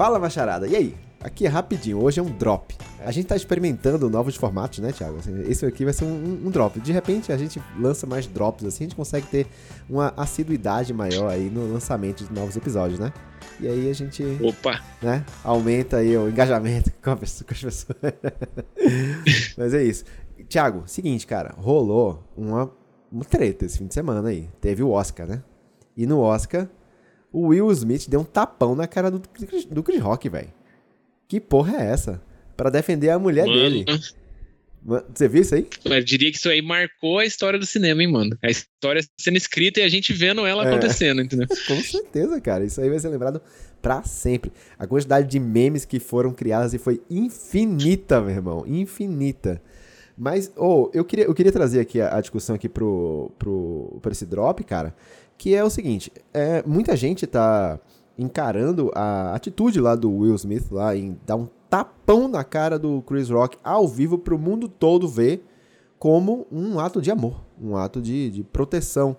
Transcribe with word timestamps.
Fala, 0.00 0.18
macharada. 0.18 0.66
E 0.66 0.74
aí? 0.74 0.96
Aqui 1.22 1.44
é 1.44 1.48
rapidinho, 1.50 2.02
hoje 2.02 2.18
é 2.18 2.22
um 2.22 2.30
drop. 2.30 2.74
A 3.04 3.12
gente 3.12 3.26
tá 3.26 3.36
experimentando 3.36 4.08
novos 4.08 4.34
formatos, 4.34 4.78
né, 4.78 4.92
Thiago? 4.92 5.18
Assim, 5.18 5.38
esse 5.42 5.66
aqui 5.66 5.84
vai 5.84 5.92
ser 5.92 6.06
um, 6.06 6.46
um, 6.46 6.50
drop. 6.50 6.80
De 6.80 6.90
repente 6.90 7.30
a 7.30 7.36
gente 7.36 7.62
lança 7.78 8.06
mais 8.06 8.26
drops 8.26 8.64
assim, 8.64 8.84
a 8.84 8.86
gente 8.86 8.96
consegue 8.96 9.26
ter 9.26 9.46
uma 9.90 10.14
assiduidade 10.16 10.94
maior 10.94 11.28
aí 11.28 11.50
no 11.50 11.70
lançamento 11.70 12.24
de 12.24 12.32
novos 12.32 12.56
episódios, 12.56 12.98
né? 12.98 13.12
E 13.60 13.68
aí 13.68 13.90
a 13.90 13.92
gente. 13.92 14.24
Opa! 14.42 14.80
Né, 15.02 15.22
aumenta 15.44 15.98
aí 15.98 16.16
o 16.16 16.30
engajamento 16.30 16.90
com, 16.92 17.14
com 17.14 17.22
as 17.22 17.42
pessoas. 17.42 17.86
Mas 19.58 19.74
é 19.74 19.84
isso. 19.84 20.06
Thiago, 20.48 20.84
seguinte, 20.86 21.26
cara, 21.26 21.54
rolou 21.58 22.24
uma, 22.34 22.72
uma 23.12 23.24
treta 23.26 23.66
esse 23.66 23.76
fim 23.76 23.86
de 23.86 23.92
semana 23.92 24.30
aí. 24.30 24.48
Teve 24.62 24.82
o 24.82 24.92
Oscar, 24.92 25.26
né? 25.26 25.42
E 25.94 26.06
no 26.06 26.20
Oscar, 26.20 26.70
o 27.32 27.48
Will 27.48 27.70
Smith 27.72 28.08
deu 28.08 28.20
um 28.20 28.24
tapão 28.24 28.74
na 28.74 28.86
cara 28.86 29.10
do, 29.10 29.20
do 29.70 29.82
Chris 29.82 30.00
Rock, 30.00 30.28
velho. 30.28 30.52
Que 31.28 31.40
porra 31.40 31.76
é 31.76 31.90
essa? 31.90 32.20
Para 32.56 32.70
defender 32.70 33.10
a 33.10 33.18
mulher 33.18 33.46
mano. 33.46 33.58
dele. 33.58 33.84
Você 35.14 35.28
viu 35.28 35.42
isso 35.42 35.54
aí? 35.54 35.66
Eu 35.84 36.02
diria 36.02 36.30
que 36.30 36.38
isso 36.38 36.48
aí 36.48 36.62
marcou 36.62 37.18
a 37.18 37.24
história 37.24 37.58
do 37.58 37.66
cinema, 37.66 38.02
hein, 38.02 38.10
mano? 38.10 38.36
A 38.42 38.48
história 38.48 39.02
sendo 39.18 39.36
escrita 39.36 39.80
e 39.80 39.82
a 39.82 39.88
gente 39.88 40.12
vendo 40.12 40.46
ela 40.46 40.64
é. 40.64 40.68
acontecendo, 40.68 41.20
entendeu? 41.20 41.46
Com 41.68 41.80
certeza, 41.82 42.40
cara. 42.40 42.64
Isso 42.64 42.80
aí 42.80 42.88
vai 42.88 42.98
ser 42.98 43.08
lembrado 43.08 43.42
para 43.82 44.02
sempre. 44.02 44.50
A 44.78 44.86
quantidade 44.86 45.28
de 45.28 45.38
memes 45.38 45.84
que 45.84 46.00
foram 46.00 46.32
criadas 46.32 46.72
e 46.72 46.78
foi 46.78 47.00
infinita, 47.10 48.20
meu 48.20 48.34
irmão. 48.34 48.64
Infinita. 48.66 49.60
Mas, 50.20 50.52
oh, 50.54 50.90
eu 50.92 51.02
queria, 51.02 51.24
eu 51.24 51.32
queria 51.32 51.50
trazer 51.50 51.80
aqui 51.80 51.98
a, 51.98 52.14
a 52.18 52.20
discussão 52.20 52.54
aqui 52.54 52.68
pro, 52.68 53.30
pro, 53.38 53.96
pro 54.02 54.12
esse 54.12 54.26
drop, 54.26 54.62
cara, 54.64 54.94
que 55.38 55.54
é 55.54 55.64
o 55.64 55.70
seguinte, 55.70 56.12
é, 56.34 56.62
muita 56.66 56.94
gente 56.94 57.26
tá 57.26 57.80
encarando 58.18 58.90
a 58.94 59.34
atitude 59.34 59.80
lá 59.80 59.94
do 59.94 60.12
Will 60.12 60.34
Smith 60.34 60.70
lá 60.70 60.94
em 60.94 61.18
dar 61.24 61.36
um 61.36 61.48
tapão 61.70 62.28
na 62.28 62.44
cara 62.44 62.78
do 62.78 63.00
Chris 63.00 63.30
Rock 63.30 63.56
ao 63.64 63.88
vivo 63.88 64.18
pro 64.18 64.38
mundo 64.38 64.68
todo 64.68 65.08
ver 65.08 65.42
como 65.98 66.46
um 66.52 66.78
ato 66.78 67.00
de 67.00 67.10
amor, 67.10 67.42
um 67.58 67.74
ato 67.74 68.02
de, 68.02 68.28
de 68.28 68.42
proteção 68.42 69.16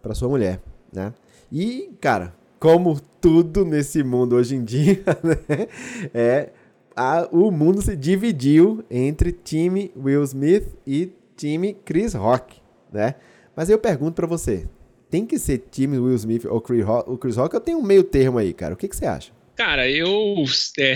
para 0.00 0.14
sua 0.14 0.28
mulher, 0.28 0.62
né? 0.92 1.12
E, 1.50 1.90
cara, 2.00 2.32
como 2.60 3.00
tudo 3.20 3.64
nesse 3.64 4.04
mundo 4.04 4.36
hoje 4.36 4.54
em 4.54 4.62
dia, 4.62 5.02
né, 5.20 5.66
é 6.14 6.50
a, 6.96 7.28
o 7.32 7.50
mundo 7.50 7.82
se 7.82 7.96
dividiu 7.96 8.84
entre 8.90 9.32
time 9.32 9.92
Will 9.96 10.22
Smith 10.24 10.66
e 10.86 11.10
time 11.36 11.74
Chris 11.84 12.14
Rock, 12.14 12.56
né? 12.92 13.14
Mas 13.56 13.70
eu 13.70 13.78
pergunto 13.78 14.14
para 14.14 14.26
você, 14.26 14.68
tem 15.10 15.26
que 15.26 15.38
ser 15.38 15.58
time 15.70 15.98
Will 15.98 16.16
Smith 16.16 16.44
ou 16.44 16.60
Chris 16.60 16.84
Rock? 16.84 17.10
O 17.10 17.18
Chris 17.18 17.36
Rock 17.36 17.54
eu 17.54 17.60
tenho 17.60 17.78
um 17.78 17.82
meio 17.82 18.02
termo 18.02 18.38
aí, 18.38 18.52
cara. 18.52 18.74
O 18.74 18.76
que, 18.76 18.88
que 18.88 18.96
você 18.96 19.06
acha? 19.06 19.32
Cara, 19.56 19.88
eu. 19.88 20.44
É, 20.76 20.94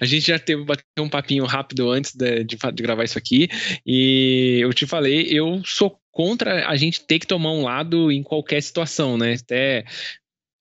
a 0.00 0.04
gente 0.04 0.26
já 0.26 0.38
teve 0.38 0.64
um 0.98 1.08
papinho 1.08 1.44
rápido 1.44 1.90
antes 1.90 2.14
de, 2.14 2.42
de, 2.42 2.56
de, 2.56 2.82
gravar 2.82 3.04
isso 3.04 3.16
aqui. 3.16 3.48
E 3.86 4.58
eu 4.60 4.72
te 4.72 4.86
falei, 4.86 5.28
eu 5.30 5.62
sou 5.64 5.96
contra 6.10 6.68
a 6.68 6.76
gente 6.76 7.04
ter 7.04 7.20
que 7.20 7.26
tomar 7.26 7.52
um 7.52 7.62
lado 7.62 8.10
em 8.10 8.22
qualquer 8.22 8.60
situação, 8.62 9.16
né? 9.16 9.34
Até. 9.34 9.84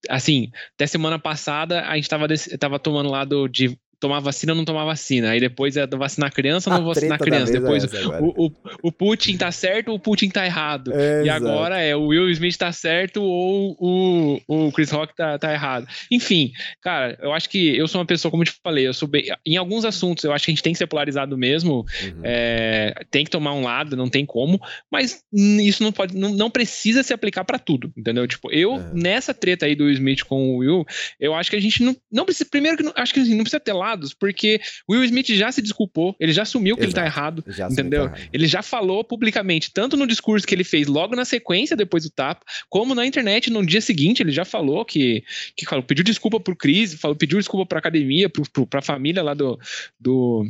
Assim, 0.10 0.52
até 0.76 0.88
semana 0.88 1.20
passada 1.20 1.88
a 1.88 1.96
gente 1.96 2.10
tava, 2.10 2.28
tava 2.60 2.80
tomando 2.80 3.10
lado 3.10 3.48
de 3.48 3.78
tomar 4.02 4.20
vacina 4.20 4.52
ou 4.52 4.58
não 4.58 4.66
tomar 4.66 4.84
vacina. 4.84 5.30
Aí 5.30 5.40
depois 5.40 5.78
é 5.78 5.86
vacinar 5.86 6.34
criança 6.34 6.72
ou 6.72 6.78
não 6.78 6.86
vacinar 6.86 7.20
criança. 7.20 7.54
Depois 7.54 7.84
é 7.94 8.08
o, 8.20 8.48
o, 8.48 8.52
o, 8.82 8.92
Putin 8.92 9.38
tá 9.38 9.52
certo 9.52 9.90
ou 9.90 9.96
o 9.96 10.00
Putin 10.00 10.30
tá 10.30 10.44
errado. 10.44 10.92
É, 10.92 11.20
e 11.20 11.30
exato. 11.30 11.48
agora 11.48 11.80
é 11.80 11.96
o 11.96 12.08
Will 12.08 12.30
Smith 12.32 12.58
tá 12.58 12.72
certo 12.72 13.22
ou 13.22 13.78
o, 13.80 14.42
o 14.48 14.72
Chris 14.72 14.90
Rock 14.90 15.16
tá, 15.16 15.38
tá 15.38 15.54
errado. 15.54 15.88
Enfim, 16.10 16.52
cara, 16.82 17.18
eu 17.22 17.32
acho 17.32 17.48
que 17.48 17.78
eu 17.78 17.88
sou 17.88 18.02
uma 18.02 18.08
pessoa, 18.08 18.32
como 18.32 18.42
eu 18.42 18.48
te 18.48 18.56
falei, 18.64 18.88
eu 18.88 18.94
sou 18.94 19.08
bem. 19.08 19.26
Em 19.46 19.56
alguns 19.56 19.86
assuntos, 19.86 20.24
eu 20.24 20.34
acho 20.34 20.46
que 20.46 20.52
a 20.52 20.54
gente 20.54 20.64
tem 20.64 20.74
que 20.74 20.80
ser 20.80 20.88
polarizado 20.88 21.38
mesmo. 21.38 21.86
Uhum. 22.04 22.22
É, 22.24 23.06
tem 23.12 23.24
que 23.24 23.30
tomar 23.30 23.54
um 23.54 23.62
lado, 23.62 23.96
não 23.96 24.10
tem 24.10 24.26
como. 24.26 24.60
Mas 24.92 25.24
isso 25.32 25.84
não 25.84 25.92
pode, 25.92 26.18
não, 26.18 26.34
não 26.34 26.50
precisa 26.50 27.04
se 27.04 27.14
aplicar 27.14 27.44
para 27.44 27.60
tudo, 27.60 27.94
entendeu? 27.96 28.28
Tipo, 28.28 28.52
eu, 28.52 28.78
é. 28.78 28.92
nessa 28.94 29.32
treta 29.32 29.68
aí 29.68 29.76
do 29.76 29.84
Will 29.84 29.94
Smith 29.94 30.24
com 30.24 30.56
o 30.56 30.58
Will, 30.58 30.86
eu 31.20 31.36
acho 31.36 31.52
que 31.52 31.56
a 31.56 31.62
gente 31.62 31.84
não, 31.84 31.96
não 32.12 32.26
precisa. 32.26 32.50
Primeiro 32.50 32.78
que 32.78 32.84
não, 32.84 32.94
acho 32.96 33.14
que 33.14 33.20
assim, 33.20 33.36
não 33.36 33.44
precisa 33.44 33.60
ter 33.60 33.74
lado 33.74 33.91
porque 34.20 34.60
Will 34.90 35.04
Smith 35.04 35.28
já 35.28 35.52
se 35.52 35.62
desculpou, 35.62 36.16
ele 36.20 36.32
já 36.32 36.44
assumiu 36.44 36.76
que 36.76 36.84
Exato. 36.84 37.00
ele 37.00 37.02
tá 37.02 37.06
errado, 37.06 37.44
já 37.48 37.68
entendeu? 37.68 38.10
Tá 38.10 38.18
errado. 38.18 38.30
Ele 38.34 38.48
já 38.48 38.62
falou 38.62 39.04
publicamente, 39.04 39.72
tanto 39.72 39.98
no 39.98 40.08
discurso 40.08 40.46
que 40.46 40.56
ele 40.56 40.64
fez 40.64 40.88
logo 40.88 41.16
na 41.16 41.26
sequência, 41.26 41.76
depois 41.76 42.04
do 42.04 42.10
tapa, 42.10 42.46
como 42.70 42.96
na 42.96 43.06
internet 43.06 43.50
no 43.50 43.66
dia 43.66 43.82
seguinte, 43.82 44.22
ele 44.22 44.32
já 44.32 44.46
falou 44.46 44.86
que, 44.86 45.24
que 45.56 45.66
falou, 45.66 45.84
pediu 45.84 46.04
desculpa 46.04 46.40
pro 46.40 46.56
Chris, 46.56 46.96
falou, 46.96 47.16
pediu 47.16 47.38
desculpa 47.38 47.66
pra 47.66 47.80
academia, 47.80 48.30
pro, 48.30 48.44
pro, 48.52 48.68
pra 48.68 48.82
família 48.82 49.24
lá 49.24 49.34
do, 49.34 49.60
do 50.00 50.46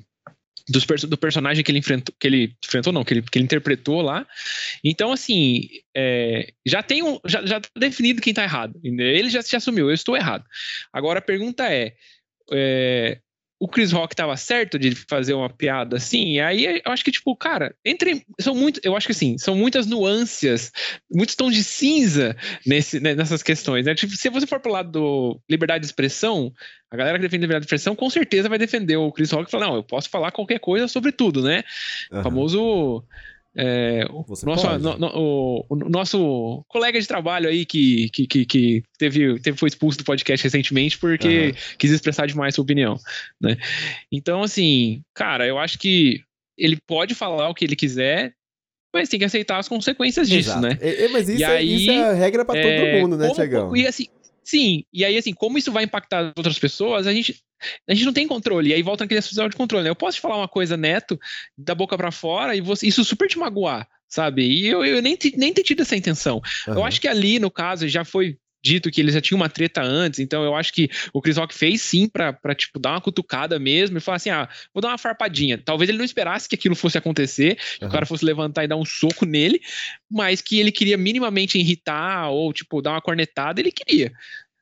dos, 0.69 0.85
do 0.85 1.17
personagem 1.17 1.63
que 1.63 1.71
ele 1.71 1.79
enfrentou, 1.79 2.15
que 2.19 2.27
ele 2.27 2.55
enfrentou 2.63 2.93
não, 2.93 3.03
que 3.03 3.13
ele, 3.13 3.21
que 3.21 3.37
ele 3.37 3.45
interpretou 3.45 4.01
lá. 4.01 4.25
Então, 4.83 5.11
assim, 5.11 5.67
é, 5.95 6.51
já 6.65 6.81
tem 6.81 7.03
um, 7.03 7.19
já, 7.25 7.45
já 7.45 7.59
tá 7.59 7.69
definido 7.77 8.21
quem 8.21 8.33
tá 8.33 8.43
errado. 8.43 8.79
Ele 8.83 9.29
já 9.29 9.41
se 9.41 9.55
assumiu, 9.55 9.89
eu 9.89 9.93
estou 9.93 10.15
errado. 10.15 10.45
Agora 10.91 11.19
a 11.19 11.23
pergunta 11.23 11.71
é, 11.71 11.93
é 12.51 13.19
o 13.61 13.67
Chris 13.67 13.91
Rock 13.91 14.15
tava 14.15 14.35
certo 14.35 14.79
de 14.79 14.95
fazer 14.95 15.35
uma 15.35 15.47
piada 15.47 15.97
assim, 15.97 16.39
aí 16.39 16.81
eu 16.83 16.91
acho 16.91 17.05
que, 17.05 17.11
tipo, 17.11 17.35
cara, 17.35 17.75
entre. 17.85 18.25
São 18.39 18.55
muito. 18.55 18.81
Eu 18.83 18.95
acho 18.95 19.05
que 19.05 19.11
assim, 19.11 19.37
são 19.37 19.55
muitas 19.55 19.85
nuances, 19.85 20.71
muitos 21.13 21.35
tons 21.35 21.53
de 21.53 21.63
cinza 21.63 22.35
nesse, 22.65 22.99
né, 22.99 23.13
nessas 23.13 23.43
questões. 23.43 23.85
Né? 23.85 23.93
Tipo, 23.93 24.15
se 24.15 24.29
você 24.29 24.47
for 24.47 24.59
pro 24.59 24.71
lado 24.71 24.91
do 24.91 25.39
liberdade 25.47 25.81
de 25.81 25.85
expressão, 25.85 26.51
a 26.89 26.97
galera 26.97 27.19
que 27.19 27.21
defende 27.21 27.43
liberdade 27.43 27.65
de 27.65 27.67
expressão 27.67 27.95
com 27.95 28.09
certeza 28.09 28.49
vai 28.49 28.57
defender 28.57 28.97
o 28.97 29.11
Chris 29.11 29.29
Rock 29.29 29.47
e 29.47 29.51
falar, 29.51 29.67
não, 29.67 29.75
eu 29.75 29.83
posso 29.83 30.09
falar 30.09 30.31
qualquer 30.31 30.59
coisa 30.59 30.87
sobre 30.87 31.11
tudo, 31.11 31.43
né? 31.43 31.63
Uhum. 32.11 32.19
O 32.19 32.23
famoso 32.23 33.03
é, 33.55 34.05
o, 34.09 34.25
nosso, 34.45 34.79
no, 34.79 34.97
no, 34.97 35.07
o, 35.07 35.65
o, 35.69 35.75
nosso 35.75 36.63
colega 36.69 36.99
de 36.99 37.07
trabalho 37.07 37.49
aí 37.49 37.65
que, 37.65 38.09
que, 38.09 38.25
que, 38.25 38.45
que, 38.45 38.83
teve, 38.97 39.39
teve, 39.41 39.57
foi 39.57 39.67
expulso 39.67 39.97
do 39.97 40.05
podcast 40.05 40.41
recentemente 40.41 40.97
porque 40.97 41.47
uhum. 41.47 41.75
quis 41.77 41.91
expressar 41.91 42.27
demais 42.27 42.55
sua 42.55 42.63
opinião. 42.63 42.97
Né? 43.41 43.57
Então, 44.09 44.41
assim, 44.41 45.01
cara, 45.13 45.45
eu 45.45 45.59
acho 45.59 45.77
que 45.77 46.21
ele 46.57 46.77
pode 46.87 47.13
falar 47.13 47.49
o 47.49 47.53
que 47.53 47.65
ele 47.65 47.75
quiser, 47.75 48.33
mas 48.93 49.09
tem 49.09 49.19
que 49.19 49.25
aceitar 49.25 49.57
as 49.57 49.67
consequências 49.67 50.29
disso, 50.29 50.51
Exato. 50.51 50.61
né? 50.61 50.77
É, 50.79 51.05
é, 51.05 51.07
mas 51.09 51.27
isso, 51.27 51.43
é, 51.43 51.57
aí, 51.57 51.75
isso 51.75 51.91
é 51.91 52.13
regra 52.13 52.45
para 52.45 52.61
todo 52.61 52.71
é, 52.71 53.01
mundo, 53.01 53.17
né, 53.17 53.31
Tiagão? 53.33 53.75
E 53.75 53.85
assim, 53.85 54.07
sim, 54.51 54.83
e 54.91 55.05
aí 55.05 55.17
assim, 55.17 55.33
como 55.33 55.57
isso 55.57 55.71
vai 55.71 55.85
impactar 55.85 56.19
as 56.19 56.33
outras 56.35 56.59
pessoas, 56.59 57.07
a 57.07 57.13
gente 57.13 57.41
a 57.87 57.93
gente 57.93 58.05
não 58.05 58.13
tem 58.13 58.27
controle. 58.27 58.69
E 58.69 58.73
aí 58.73 58.81
volta 58.81 59.03
naquele 59.03 59.19
episódio 59.19 59.51
de 59.51 59.55
controle. 59.55 59.83
Né? 59.83 59.89
Eu 59.89 59.95
posso 59.95 60.17
te 60.17 60.21
falar 60.21 60.37
uma 60.37 60.47
coisa 60.47 60.75
neto, 60.75 61.19
da 61.57 61.75
boca 61.75 61.95
para 61.95 62.11
fora, 62.11 62.55
e 62.55 62.61
você, 62.61 62.87
isso 62.87 63.03
super 63.03 63.27
te 63.27 63.37
magoar, 63.37 63.87
sabe? 64.07 64.43
E 64.43 64.67
eu, 64.67 64.83
eu 64.83 65.01
nem, 65.01 65.17
nem 65.37 65.53
ter 65.53 65.63
tido 65.63 65.81
essa 65.81 65.95
intenção. 65.95 66.41
Uhum. 66.67 66.73
Eu 66.73 66.83
acho 66.83 66.99
que 66.99 67.07
ali, 67.07 67.37
no 67.37 67.51
caso, 67.51 67.87
já 67.87 68.03
foi 68.03 68.37
dito 68.63 68.91
que 68.91 69.01
eles 69.01 69.13
já 69.13 69.21
tinham 69.21 69.39
uma 69.39 69.49
treta 69.49 69.81
antes, 69.81 70.19
então 70.19 70.43
eu 70.43 70.55
acho 70.55 70.73
que 70.73 70.89
o 71.13 71.21
Chris 71.21 71.37
Rock 71.37 71.53
fez 71.53 71.81
sim 71.81 72.07
pra, 72.07 72.31
pra 72.31 72.53
tipo, 72.53 72.79
dar 72.79 72.91
uma 72.91 73.01
cutucada 73.01 73.57
mesmo 73.59 73.97
e 73.97 74.01
falar 74.01 74.17
assim: 74.17 74.29
ah, 74.29 74.47
vou 74.73 74.81
dar 74.81 74.89
uma 74.89 74.97
farpadinha. 74.97 75.57
Talvez 75.57 75.89
ele 75.89 75.97
não 75.97 76.05
esperasse 76.05 76.47
que 76.47 76.55
aquilo 76.55 76.75
fosse 76.75 76.97
acontecer, 76.97 77.51
uhum. 77.51 77.79
que 77.79 77.85
o 77.85 77.89
cara 77.89 78.05
fosse 78.05 78.25
levantar 78.25 78.63
e 78.63 78.67
dar 78.67 78.77
um 78.77 78.85
soco 78.85 79.25
nele, 79.25 79.61
mas 80.09 80.41
que 80.41 80.59
ele 80.59 80.71
queria 80.71 80.97
minimamente 80.97 81.57
irritar 81.57 82.29
ou, 82.29 82.51
tipo, 82.53 82.81
dar 82.81 82.91
uma 82.91 83.01
cornetada, 83.01 83.59
ele 83.59 83.71
queria 83.71 84.11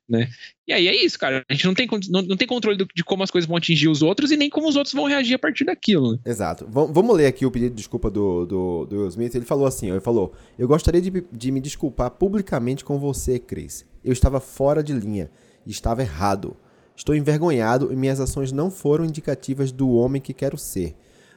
né? 0.09 0.27
E 0.67 0.73
aí 0.73 0.87
é 0.87 1.05
isso, 1.05 1.17
cara. 1.19 1.43
A 1.47 1.53
gente 1.53 1.65
não 1.65 1.73
tem, 1.73 1.87
não, 2.09 2.21
não 2.23 2.35
tem 2.35 2.47
controle 2.47 2.77
do, 2.77 2.87
de 2.93 3.03
como 3.03 3.23
as 3.23 3.29
coisas 3.29 3.47
vão 3.47 3.57
atingir 3.57 3.87
os 3.87 4.01
outros 4.01 4.31
e 4.31 4.37
nem 4.37 4.49
como 4.49 4.67
os 4.67 4.75
outros 4.75 4.93
vão 4.93 5.05
reagir 5.05 5.35
a 5.35 5.39
partir 5.39 5.63
daquilo. 5.63 6.13
Né? 6.13 6.19
Exato. 6.25 6.65
V 6.65 6.91
vamos 6.91 7.15
ler 7.15 7.27
aqui 7.27 7.45
o 7.45 7.51
pedido 7.51 7.71
de 7.71 7.77
desculpa 7.77 8.09
do, 8.09 8.45
do, 8.45 8.85
do 8.85 8.97
Will 8.97 9.07
Smith. 9.09 9.35
Ele 9.35 9.45
falou 9.45 9.67
assim: 9.67 9.91
ele 9.91 9.99
falou, 9.99 10.33
eu 10.57 10.67
gostaria 10.67 11.01
de, 11.01 11.23
de 11.31 11.51
me 11.51 11.61
desculpar 11.61 12.09
publicamente 12.11 12.83
com 12.83 12.97
você, 12.97 13.37
Chris. 13.37 13.85
Eu 14.03 14.13
estava 14.13 14.39
fora 14.39 14.83
de 14.83 14.93
linha. 14.93 15.29
Estava 15.65 16.01
errado. 16.01 16.55
Estou 16.95 17.15
envergonhado 17.15 17.93
e 17.93 17.95
minhas 17.95 18.19
ações 18.19 18.51
não 18.51 18.69
foram 18.69 19.05
indicativas 19.05 19.71
do 19.71 19.91
homem 19.91 20.21
que 20.21 20.33
quero 20.33 20.57
ser. 20.57 20.95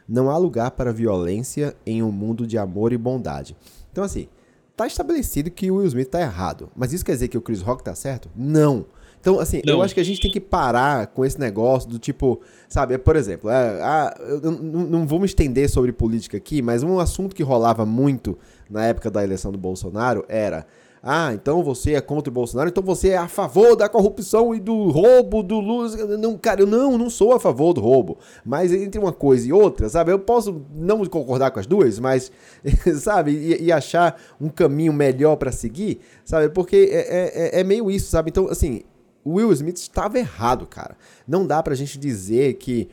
Não 0.09 0.29
há 0.29 0.37
lugar 0.37 0.73
para 0.73 0.93
violência 0.93 1.76
em 1.87 2.03
um 2.03 2.11
mundo 2.11 2.47
de 2.47 2.59
amor 2.59 2.93
e 2.93 2.99
bondade. 2.99 3.56
Então, 3.91 4.03
assim, 4.03 4.29
tá 4.76 4.87
estabelecido 4.87 5.50
que 5.50 5.70
o 5.70 5.76
Will 5.76 5.87
Smith 5.87 6.09
tá 6.09 6.20
errado. 6.20 6.70
Mas 6.75 6.93
isso 6.93 7.05
quer 7.05 7.12
dizer 7.12 7.29
que 7.29 7.38
o 7.38 7.41
Chris 7.41 7.61
Rock 7.61 7.85
tá 7.85 7.94
certo? 7.94 8.29
Não. 8.35 8.87
Então, 9.20 9.38
assim, 9.38 9.62
não. 9.64 9.75
eu 9.75 9.82
acho 9.82 9.94
que 9.94 10.00
a 10.00 10.05
gente 10.05 10.20
tem 10.20 10.32
que 10.32 10.41
parar 10.41 11.06
com 11.06 11.25
esse 11.25 11.38
negócio 11.38 11.88
do 11.88 11.97
tipo, 11.97 12.41
sabe, 12.69 12.99
por 12.99 13.14
exemplo, 13.14 13.49
é, 13.49 13.81
ah, 13.81 14.17
eu 14.19 14.41
não, 14.41 14.82
não 14.85 15.06
vou 15.06 15.20
me 15.20 15.26
estender 15.26 15.70
sobre 15.70 15.93
política 15.93 16.37
aqui, 16.37 16.61
mas 16.61 16.82
um 16.82 16.99
assunto 16.99 17.37
que 17.37 17.43
rolava 17.44 17.87
muito 17.87 18.37
na 18.69 18.85
época 18.85 19.12
da 19.12 19.23
eleição 19.23 19.53
do 19.53 19.59
Bolsonaro 19.59 20.25
era 20.29 20.67
ah, 21.04 21.34
então 21.34 21.64
você 21.64 21.94
é 21.94 22.00
contra 22.00 22.31
o 22.31 22.32
Bolsonaro, 22.32 22.69
então 22.69 22.82
você 22.82 23.08
é 23.08 23.16
a 23.16 23.26
favor 23.26 23.75
da 23.75 23.88
corrupção 23.88 24.54
e 24.54 24.60
do 24.60 24.88
roubo 24.88 25.43
do 25.43 25.58
Lula. 25.58 25.88
Não, 26.16 26.38
cara, 26.38 26.60
eu 26.60 26.66
não, 26.66 26.96
não 26.96 27.10
sou 27.10 27.32
a 27.32 27.40
favor 27.40 27.72
do 27.72 27.81
roubo. 27.81 28.19
Mas 28.44 28.72
entre 28.72 29.00
uma 29.00 29.12
coisa 29.12 29.49
e 29.49 29.52
outra, 29.52 29.88
sabe? 29.88 30.12
Eu 30.12 30.20
posso 30.20 30.64
não 30.72 31.04
concordar 31.06 31.50
com 31.50 31.58
as 31.58 31.66
duas, 31.66 31.99
mas, 31.99 32.31
sabe? 33.02 33.32
E, 33.32 33.64
e 33.64 33.72
achar 33.72 34.16
um 34.40 34.49
caminho 34.49 34.93
melhor 34.93 35.34
para 35.34 35.50
seguir, 35.50 35.99
sabe? 36.25 36.49
Porque 36.50 36.76
é, 36.93 37.00
é, 37.00 37.58
é, 37.58 37.60
é 37.60 37.64
meio 37.64 37.90
isso, 37.90 38.08
sabe? 38.08 38.31
Então, 38.31 38.46
assim, 38.49 38.82
o 39.25 39.34
Will 39.34 39.52
Smith 39.52 39.78
estava 39.78 40.20
errado, 40.20 40.66
cara. 40.66 40.96
Não 41.26 41.44
dá 41.44 41.60
pra 41.64 41.75
gente 41.75 41.99
dizer 41.99 42.54
que 42.54 42.88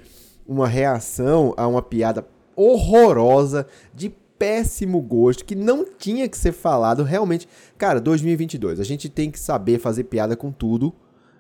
uma 0.47 0.67
reação 0.67 1.53
a 1.55 1.67
uma 1.67 1.81
piada 1.83 2.25
horrorosa, 2.55 3.67
de 3.93 4.11
péssimo 4.39 5.01
gosto, 5.01 5.43
que 5.43 5.53
não 5.53 5.85
tinha 5.85 6.27
que 6.27 6.37
ser 6.37 6.53
falado 6.53 7.03
realmente. 7.03 7.47
Cara, 7.77 7.99
2022, 7.99 8.79
a 8.79 8.83
gente 8.83 9.09
tem 9.09 9.29
que 9.29 9.39
saber 9.39 9.77
fazer 9.79 10.05
piada 10.05 10.35
com 10.35 10.51
tudo, 10.51 10.93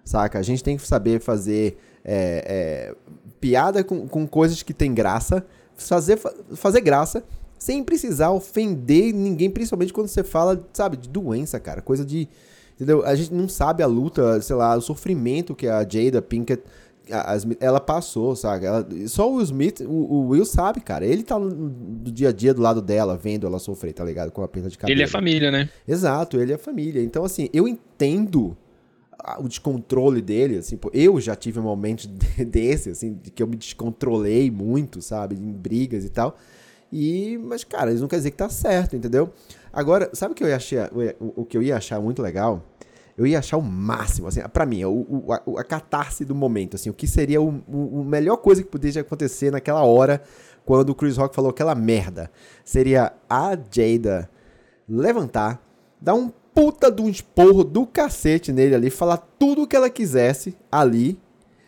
saca? 0.03 0.37
A 0.37 0.43
gente 0.43 0.61
tem 0.61 0.75
que 0.75 0.85
saber 0.85 1.21
fazer 1.21 1.77
é, 2.03 2.91
é, 2.93 2.95
piada 3.39 3.83
com, 3.83 4.07
com 4.07 4.27
coisas 4.27 4.61
que 4.61 4.73
tem 4.73 4.93
graça, 4.93 5.45
fazer, 5.75 6.19
fazer 6.53 6.81
graça 6.81 7.23
sem 7.57 7.83
precisar 7.83 8.31
ofender 8.31 9.13
ninguém, 9.13 9.49
principalmente 9.49 9.91
quando 9.91 10.07
você 10.07 10.23
fala, 10.23 10.65
sabe, 10.71 10.95
de 10.97 11.09
doença, 11.09 11.59
cara, 11.59 11.81
coisa 11.81 12.05
de. 12.05 12.27
Entendeu? 12.75 13.05
A 13.05 13.13
gente 13.13 13.33
não 13.33 13.49
sabe 13.49 13.83
a 13.83 13.87
luta, 13.87 14.41
sei 14.41 14.55
lá, 14.55 14.77
o 14.77 14.81
sofrimento 14.81 15.53
que 15.53 15.67
a 15.67 15.81
Jada 15.81 16.21
Pinkett 16.21 16.63
a, 17.11 17.33
a 17.33 17.37
ela 17.59 17.79
passou, 17.79 18.35
sabe? 18.35 18.65
Ela, 18.65 18.87
só 19.07 19.29
o 19.29 19.35
Will 19.35 19.43
Smith, 19.43 19.81
o, 19.81 19.91
o, 19.91 20.27
Will 20.29 20.45
sabe, 20.45 20.81
cara. 20.81 21.05
Ele 21.05 21.23
tá 21.23 21.37
no, 21.37 21.49
no, 21.49 22.11
dia 22.11 22.29
a 22.29 22.31
dia 22.31 22.53
do 22.53 22.61
lado 22.61 22.81
dela, 22.81 23.17
vendo 23.17 23.45
ela 23.45 23.59
sofrer, 23.59 23.93
tá 23.93 24.03
ligado? 24.03 24.31
Com 24.31 24.43
a 24.43 24.47
perda 24.47 24.69
de 24.69 24.77
cabelo. 24.77 24.95
Ele 24.95 25.03
é 25.03 25.07
família, 25.07 25.51
né? 25.51 25.69
Exato, 25.87 26.39
ele 26.39 26.53
é 26.53 26.57
família. 26.57 27.01
Então, 27.01 27.23
assim, 27.23 27.49
eu 27.53 27.67
entendo 27.67 28.57
o 29.37 29.47
descontrole 29.47 30.21
dele, 30.21 30.57
assim, 30.57 30.77
pô, 30.77 30.89
eu 30.93 31.19
já 31.19 31.35
tive 31.35 31.59
um 31.59 31.63
momento 31.63 32.07
desse, 32.47 32.89
assim, 32.89 33.13
de 33.21 33.31
que 33.31 33.43
eu 33.43 33.47
me 33.47 33.57
descontrolei 33.57 34.49
muito, 34.49 35.01
sabe, 35.01 35.35
em 35.35 35.51
brigas 35.51 36.05
e 36.05 36.09
tal. 36.09 36.37
E, 36.91 37.37
mas, 37.43 37.63
cara, 37.63 37.91
isso 37.91 38.01
não 38.01 38.07
quer 38.07 38.17
dizer 38.17 38.31
que 38.31 38.37
tá 38.37 38.49
certo, 38.49 38.95
entendeu? 38.95 39.31
Agora, 39.71 40.09
sabe 40.13 40.31
o 40.31 40.35
que 40.35 40.43
eu 40.43 40.47
ia 40.47 40.55
achar, 40.55 40.89
o, 41.19 41.41
o 41.41 41.45
que 41.45 41.55
eu 41.55 41.61
ia 41.61 41.77
achar 41.77 41.99
muito 42.01 42.21
legal? 42.21 42.65
Eu 43.19 43.27
ia 43.27 43.39
achar 43.39 43.57
o 43.57 43.61
máximo, 43.61 44.29
assim, 44.29 44.39
para 44.53 44.65
mim, 44.65 44.85
o, 44.85 45.25
o, 45.27 45.33
a, 45.33 45.59
a 45.59 45.63
catarse 45.65 46.23
do 46.23 46.33
momento, 46.33 46.75
assim, 46.75 46.89
o 46.89 46.93
que 46.93 47.05
seria 47.05 47.41
o, 47.41 47.49
o, 47.67 48.01
melhor 48.01 48.37
coisa 48.37 48.63
que 48.63 48.69
poderia 48.69 49.01
acontecer 49.01 49.51
naquela 49.51 49.83
hora 49.83 50.23
quando 50.65 50.91
o 50.91 50.95
Chris 50.95 51.17
Rock 51.17 51.35
falou 51.35 51.51
aquela 51.51 51.75
merda. 51.75 52.31
Seria 52.63 53.11
a 53.29 53.57
Jada 53.69 54.29
levantar, 54.87 55.61
dar 55.99 56.13
um 56.13 56.31
puta 56.55 56.89
de 56.89 57.01
um 57.01 57.09
esporro 57.09 57.65
do 57.65 57.85
cacete 57.85 58.53
nele 58.53 58.73
ali, 58.73 58.89
falar 58.89 59.17
tudo 59.17 59.63
o 59.63 59.67
que 59.67 59.75
ela 59.75 59.89
quisesse 59.89 60.55
ali. 60.71 61.19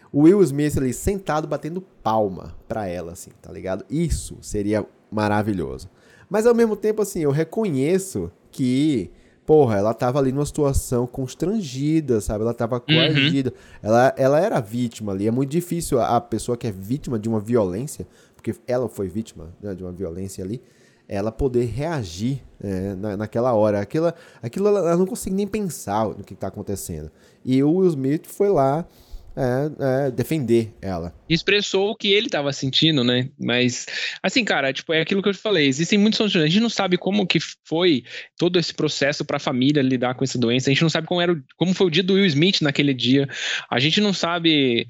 O 0.09 0.21
Will 0.21 0.41
Smith 0.43 0.77
ali 0.77 0.93
sentado 0.93 1.49
batendo 1.49 1.81
palma 1.81 2.55
pra 2.65 2.87
ela, 2.87 3.11
assim, 3.11 3.31
tá 3.41 3.51
ligado? 3.51 3.83
Isso 3.89 4.37
seria 4.41 4.85
maravilhoso. 5.11 5.89
Mas 6.29 6.47
ao 6.47 6.55
mesmo 6.55 6.77
tempo, 6.77 7.01
assim, 7.01 7.19
eu 7.19 7.31
reconheço 7.31 8.31
que 8.49 9.11
porra, 9.45 9.77
ela 9.77 9.93
tava 9.93 10.19
ali 10.19 10.31
numa 10.31 10.45
situação 10.45 11.05
constrangida, 11.07 12.21
sabe? 12.21 12.43
Ela 12.43 12.53
tava 12.53 12.79
coagida. 12.79 13.49
Uhum. 13.49 13.79
Ela, 13.81 14.13
ela 14.17 14.39
era 14.39 14.59
vítima 14.59 15.11
ali. 15.11 15.27
É 15.27 15.31
muito 15.31 15.49
difícil 15.49 15.99
a, 15.99 16.19
pessoa 16.21 16.57
que 16.57 16.67
é 16.67 16.71
vítima 16.71 17.19
de 17.19 17.27
uma 17.27 17.39
violência, 17.39 18.07
porque 18.35 18.55
ela 18.67 18.87
foi 18.87 19.07
vítima 19.07 19.49
né, 19.61 19.73
de 19.73 19.83
uma 19.83 19.91
violência 19.91 20.43
ali, 20.43 20.61
ela 21.07 21.31
poder 21.31 21.65
reagir 21.65 22.41
é, 22.63 22.95
na, 22.95 23.17
naquela 23.17 23.53
hora. 23.53 23.81
Aquilo, 23.81 24.13
aquilo 24.41 24.67
ela 24.69 24.95
não 24.95 25.05
consegue 25.05 25.35
nem 25.35 25.47
pensar 25.47 26.05
no 26.05 26.23
que 26.23 26.33
está 26.33 26.47
acontecendo. 26.47 27.11
E 27.43 27.61
o 27.63 27.73
Will 27.73 27.89
Smith 27.89 28.27
foi 28.27 28.49
lá 28.49 28.85
é, 29.35 30.07
é, 30.07 30.11
defender 30.11 30.73
ela. 30.81 31.13
Expressou 31.29 31.91
o 31.91 31.95
que 31.95 32.11
ele 32.11 32.27
estava 32.27 32.51
sentindo, 32.51 33.03
né? 33.03 33.29
Mas, 33.39 33.85
assim, 34.21 34.43
cara, 34.43 34.73
tipo, 34.73 34.93
é 34.93 35.01
aquilo 35.01 35.21
que 35.21 35.29
eu 35.29 35.33
te 35.33 35.39
falei. 35.39 35.67
Existem 35.67 35.97
muitos 35.97 36.17
soluções. 36.17 36.43
A 36.43 36.47
gente 36.47 36.61
não 36.61 36.69
sabe 36.69 36.97
como 36.97 37.25
que 37.25 37.39
foi 37.65 38.03
todo 38.37 38.59
esse 38.59 38.73
processo 38.73 39.23
para 39.23 39.37
a 39.37 39.39
família 39.39 39.81
lidar 39.81 40.15
com 40.15 40.23
essa 40.23 40.37
doença. 40.37 40.69
A 40.69 40.73
gente 40.73 40.83
não 40.83 40.89
sabe 40.89 41.07
como, 41.07 41.21
era, 41.21 41.35
como 41.57 41.73
foi 41.73 41.87
o 41.87 41.91
dia 41.91 42.03
do 42.03 42.13
Will 42.13 42.25
Smith 42.25 42.61
naquele 42.61 42.93
dia. 42.93 43.27
A 43.69 43.79
gente 43.79 44.01
não 44.01 44.13
sabe 44.13 44.87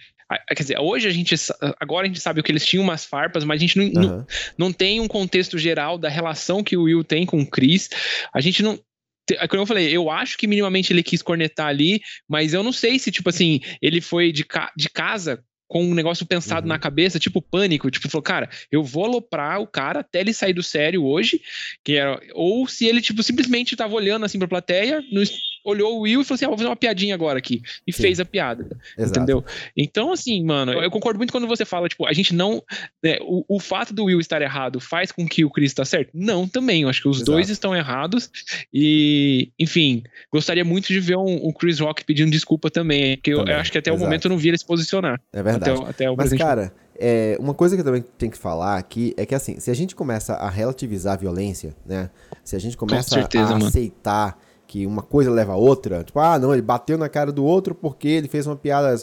Quer 0.47 0.63
dizer, 0.63 0.79
hoje 0.79 1.07
a 1.07 1.11
gente. 1.11 1.35
Agora 1.79 2.05
a 2.05 2.07
gente 2.07 2.21
sabe 2.21 2.41
que 2.41 2.51
eles 2.51 2.65
tinham 2.65 2.83
umas 2.83 3.03
farpas, 3.03 3.43
mas 3.43 3.57
a 3.57 3.59
gente 3.59 3.77
não, 3.77 3.85
uhum. 3.85 3.91
não, 3.93 4.27
não, 4.57 4.73
tem 4.73 4.99
um 4.99 5.07
contexto 5.07 5.57
geral 5.57 5.97
da 5.97 6.07
relação 6.07 6.63
que 6.63 6.77
o 6.77 6.83
Will 6.83 7.03
tem 7.03 7.25
com 7.25 7.41
o 7.41 7.45
Chris. 7.45 7.89
A 8.33 8.39
gente 8.39 8.63
não. 8.63 8.79
É 9.29 9.47
como 9.47 9.61
eu 9.61 9.65
falei, 9.65 9.95
eu 9.95 10.09
acho 10.09 10.37
que 10.37 10.47
minimamente 10.47 10.91
ele 10.91 11.03
quis 11.03 11.21
cornetar 11.21 11.67
ali, 11.67 12.01
mas 12.27 12.53
eu 12.53 12.63
não 12.63 12.73
sei 12.73 12.97
se, 12.99 13.11
tipo 13.11 13.29
assim, 13.29 13.59
ele 13.81 14.01
foi 14.01 14.31
de, 14.31 14.43
ca 14.43 14.71
de 14.75 14.89
casa 14.89 15.43
com 15.71 15.85
um 15.85 15.93
negócio 15.93 16.25
pensado 16.25 16.65
uhum. 16.65 16.67
na 16.67 16.77
cabeça, 16.77 17.17
tipo 17.17 17.41
pânico, 17.41 17.89
tipo, 17.89 18.09
falou, 18.09 18.21
cara, 18.21 18.49
eu 18.69 18.83
vou 18.83 19.05
aloprar 19.05 19.61
o 19.61 19.67
cara 19.67 20.01
até 20.01 20.19
ele 20.19 20.33
sair 20.33 20.51
do 20.51 20.61
sério 20.61 21.05
hoje, 21.05 21.41
que 21.81 21.93
era, 21.93 22.19
ou 22.33 22.67
se 22.67 22.85
ele, 22.85 22.99
tipo, 22.99 23.23
simplesmente 23.23 23.75
tava 23.75 23.93
olhando 23.93 24.25
assim 24.25 24.37
pra 24.37 24.49
plateia, 24.49 25.01
no, 25.09 25.23
olhou 25.63 25.97
o 25.97 26.01
Will 26.01 26.21
e 26.21 26.23
falou 26.23 26.35
assim: 26.35 26.45
ah, 26.45 26.49
vou 26.49 26.57
fazer 26.57 26.69
uma 26.69 26.75
piadinha 26.75 27.15
agora 27.15 27.39
aqui. 27.39 27.61
E 27.85 27.93
Sim. 27.93 28.01
fez 28.01 28.19
a 28.19 28.25
piada. 28.25 28.65
Exato. 28.97 29.19
Entendeu? 29.19 29.45
Então, 29.75 30.11
assim, 30.11 30.43
mano, 30.43 30.73
eu 30.73 30.91
concordo 30.91 31.17
muito 31.17 31.31
quando 31.31 31.47
você 31.47 31.65
fala, 31.65 31.87
tipo, 31.87 32.05
a 32.05 32.13
gente 32.13 32.33
não. 32.33 32.63
Né, 33.03 33.17
o, 33.21 33.43
o 33.55 33.59
fato 33.59 33.93
do 33.93 34.05
Will 34.05 34.19
estar 34.19 34.41
errado 34.41 34.79
faz 34.79 35.11
com 35.11 35.27
que 35.27 35.45
o 35.45 35.49
Chris 35.49 35.73
tá 35.73 35.85
certo? 35.85 36.11
Não, 36.13 36.47
também. 36.47 36.83
Eu 36.83 36.89
acho 36.89 37.01
que 37.01 37.07
os 37.07 37.17
Exato. 37.17 37.31
dois 37.31 37.49
estão 37.49 37.75
errados. 37.75 38.29
E, 38.73 39.51
enfim, 39.59 40.03
gostaria 40.31 40.65
muito 40.65 40.87
de 40.87 40.99
ver 40.99 41.17
um, 41.17 41.47
um 41.47 41.51
Chris 41.51 41.79
Rock 41.79 42.03
pedindo 42.03 42.31
desculpa 42.31 42.69
também. 42.69 43.17
Porque 43.17 43.31
também. 43.31 43.47
eu, 43.47 43.53
eu 43.53 43.59
acho 43.59 43.71
que 43.71 43.77
até 43.77 43.89
Exato. 43.89 44.01
o 44.01 44.05
momento 44.05 44.25
eu 44.25 44.29
não 44.29 44.37
vi 44.37 44.49
ele 44.49 44.57
se 44.57 44.65
posicionar. 44.65 45.19
É 45.33 45.43
verdade. 45.43 45.71
Até, 45.71 45.89
até 45.89 46.11
o 46.11 46.15
Mas, 46.15 46.33
cara. 46.33 46.73
É, 47.03 47.35
uma 47.39 47.55
coisa 47.55 47.75
que 47.75 47.81
eu 47.81 47.85
também 47.85 48.03
tenho 48.15 48.31
que 48.31 48.37
falar 48.37 48.77
aqui 48.77 49.11
é 49.17 49.25
que, 49.25 49.33
assim, 49.33 49.59
se 49.59 49.71
a 49.71 49.73
gente 49.73 49.95
começa 49.95 50.35
a 50.35 50.47
relativizar 50.47 51.13
a 51.13 51.17
violência, 51.17 51.75
né? 51.83 52.11
Se 52.43 52.55
a 52.55 52.59
gente 52.59 52.77
começa 52.77 53.09
certeza, 53.09 53.45
a 53.45 53.51
mano. 53.53 53.65
aceitar 53.65 54.37
que 54.71 54.87
uma 54.87 55.01
coisa 55.01 55.29
leva 55.29 55.51
a 55.51 55.57
outra. 55.57 56.01
Tipo, 56.01 56.17
ah, 56.21 56.39
não, 56.39 56.53
ele 56.53 56.61
bateu 56.61 56.97
na 56.97 57.09
cara 57.09 57.29
do 57.29 57.43
outro 57.43 57.75
porque 57.75 58.07
ele 58.07 58.29
fez 58.29 58.47
uma 58.47 58.55
piada. 58.55 58.97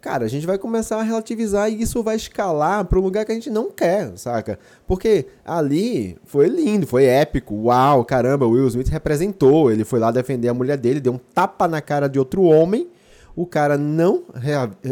Cara, 0.00 0.24
a 0.24 0.28
gente 0.28 0.44
vai 0.44 0.58
começar 0.58 0.98
a 0.98 1.04
relativizar 1.04 1.70
e 1.70 1.80
isso 1.80 2.02
vai 2.02 2.16
escalar 2.16 2.84
para 2.86 2.98
um 2.98 3.02
lugar 3.02 3.24
que 3.24 3.30
a 3.30 3.34
gente 3.34 3.48
não 3.48 3.70
quer, 3.70 4.10
saca? 4.18 4.58
Porque 4.88 5.26
ali 5.44 6.18
foi 6.24 6.48
lindo, 6.48 6.84
foi 6.84 7.04
épico. 7.04 7.54
Uau, 7.54 8.04
caramba, 8.04 8.44
o 8.44 8.50
Will 8.50 8.66
Smith 8.66 8.88
representou. 8.88 9.70
Ele 9.70 9.84
foi 9.84 10.00
lá 10.00 10.10
defender 10.10 10.48
a 10.48 10.54
mulher 10.54 10.76
dele, 10.76 10.98
deu 10.98 11.12
um 11.12 11.20
tapa 11.32 11.68
na 11.68 11.80
cara 11.80 12.08
de 12.08 12.18
outro 12.18 12.42
homem 12.42 12.88
o 13.36 13.46
cara 13.46 13.76
não, 13.76 14.22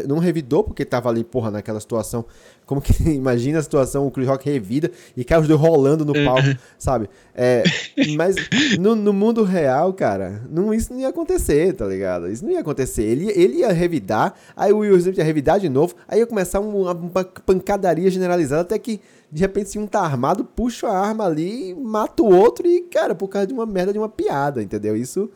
não 0.06 0.18
revidou, 0.18 0.64
porque 0.64 0.84
tava 0.84 1.08
ali, 1.08 1.22
porra, 1.22 1.50
naquela 1.50 1.78
situação. 1.78 2.24
Como 2.72 2.80
que 2.80 3.02
imagina 3.12 3.58
a 3.58 3.62
situação, 3.62 4.06
o 4.06 4.10
Chris 4.10 4.26
Rock 4.26 4.48
revida 4.48 4.90
e 5.14 5.22
cai 5.22 5.38
os 5.38 5.46
dois 5.46 5.60
rolando 5.60 6.06
no 6.06 6.14
palco, 6.14 6.48
uhum. 6.48 6.56
sabe? 6.78 7.10
É, 7.34 7.62
mas 8.16 8.34
no, 8.80 8.94
no, 8.94 9.12
mundo 9.12 9.44
real, 9.44 9.92
cara, 9.92 10.42
não, 10.48 10.72
isso 10.72 10.90
não 10.90 10.98
ia 10.98 11.08
acontecer, 11.08 11.74
tá 11.74 11.84
ligado? 11.84 12.30
Isso 12.30 12.42
não 12.42 12.50
ia 12.50 12.60
acontecer. 12.60 13.02
Ele, 13.02 13.30
ele 13.30 13.58
ia 13.58 13.70
revidar, 13.70 14.32
aí 14.56 14.72
o 14.72 14.78
Will 14.78 14.96
Smith 14.96 15.18
ia 15.18 15.24
revidar 15.24 15.60
de 15.60 15.68
novo, 15.68 15.94
aí 16.08 16.20
ia 16.20 16.26
começar 16.26 16.60
uma, 16.60 16.92
uma 16.92 17.24
pancadaria 17.24 18.10
generalizada, 18.10 18.62
até 18.62 18.78
que 18.78 19.02
de 19.30 19.40
repente, 19.40 19.68
se 19.68 19.78
um 19.78 19.86
tá 19.86 20.00
armado, 20.00 20.42
puxa 20.42 20.88
a 20.88 20.98
arma 20.98 21.26
ali, 21.26 21.74
mata 21.74 22.22
o 22.22 22.34
outro 22.34 22.66
e, 22.66 22.82
cara, 22.82 23.14
por 23.14 23.28
causa 23.28 23.46
de 23.46 23.52
uma 23.52 23.66
merda 23.66 23.92
de 23.92 23.98
uma 23.98 24.08
piada, 24.08 24.62
entendeu? 24.62 24.96
Isso 24.96 25.30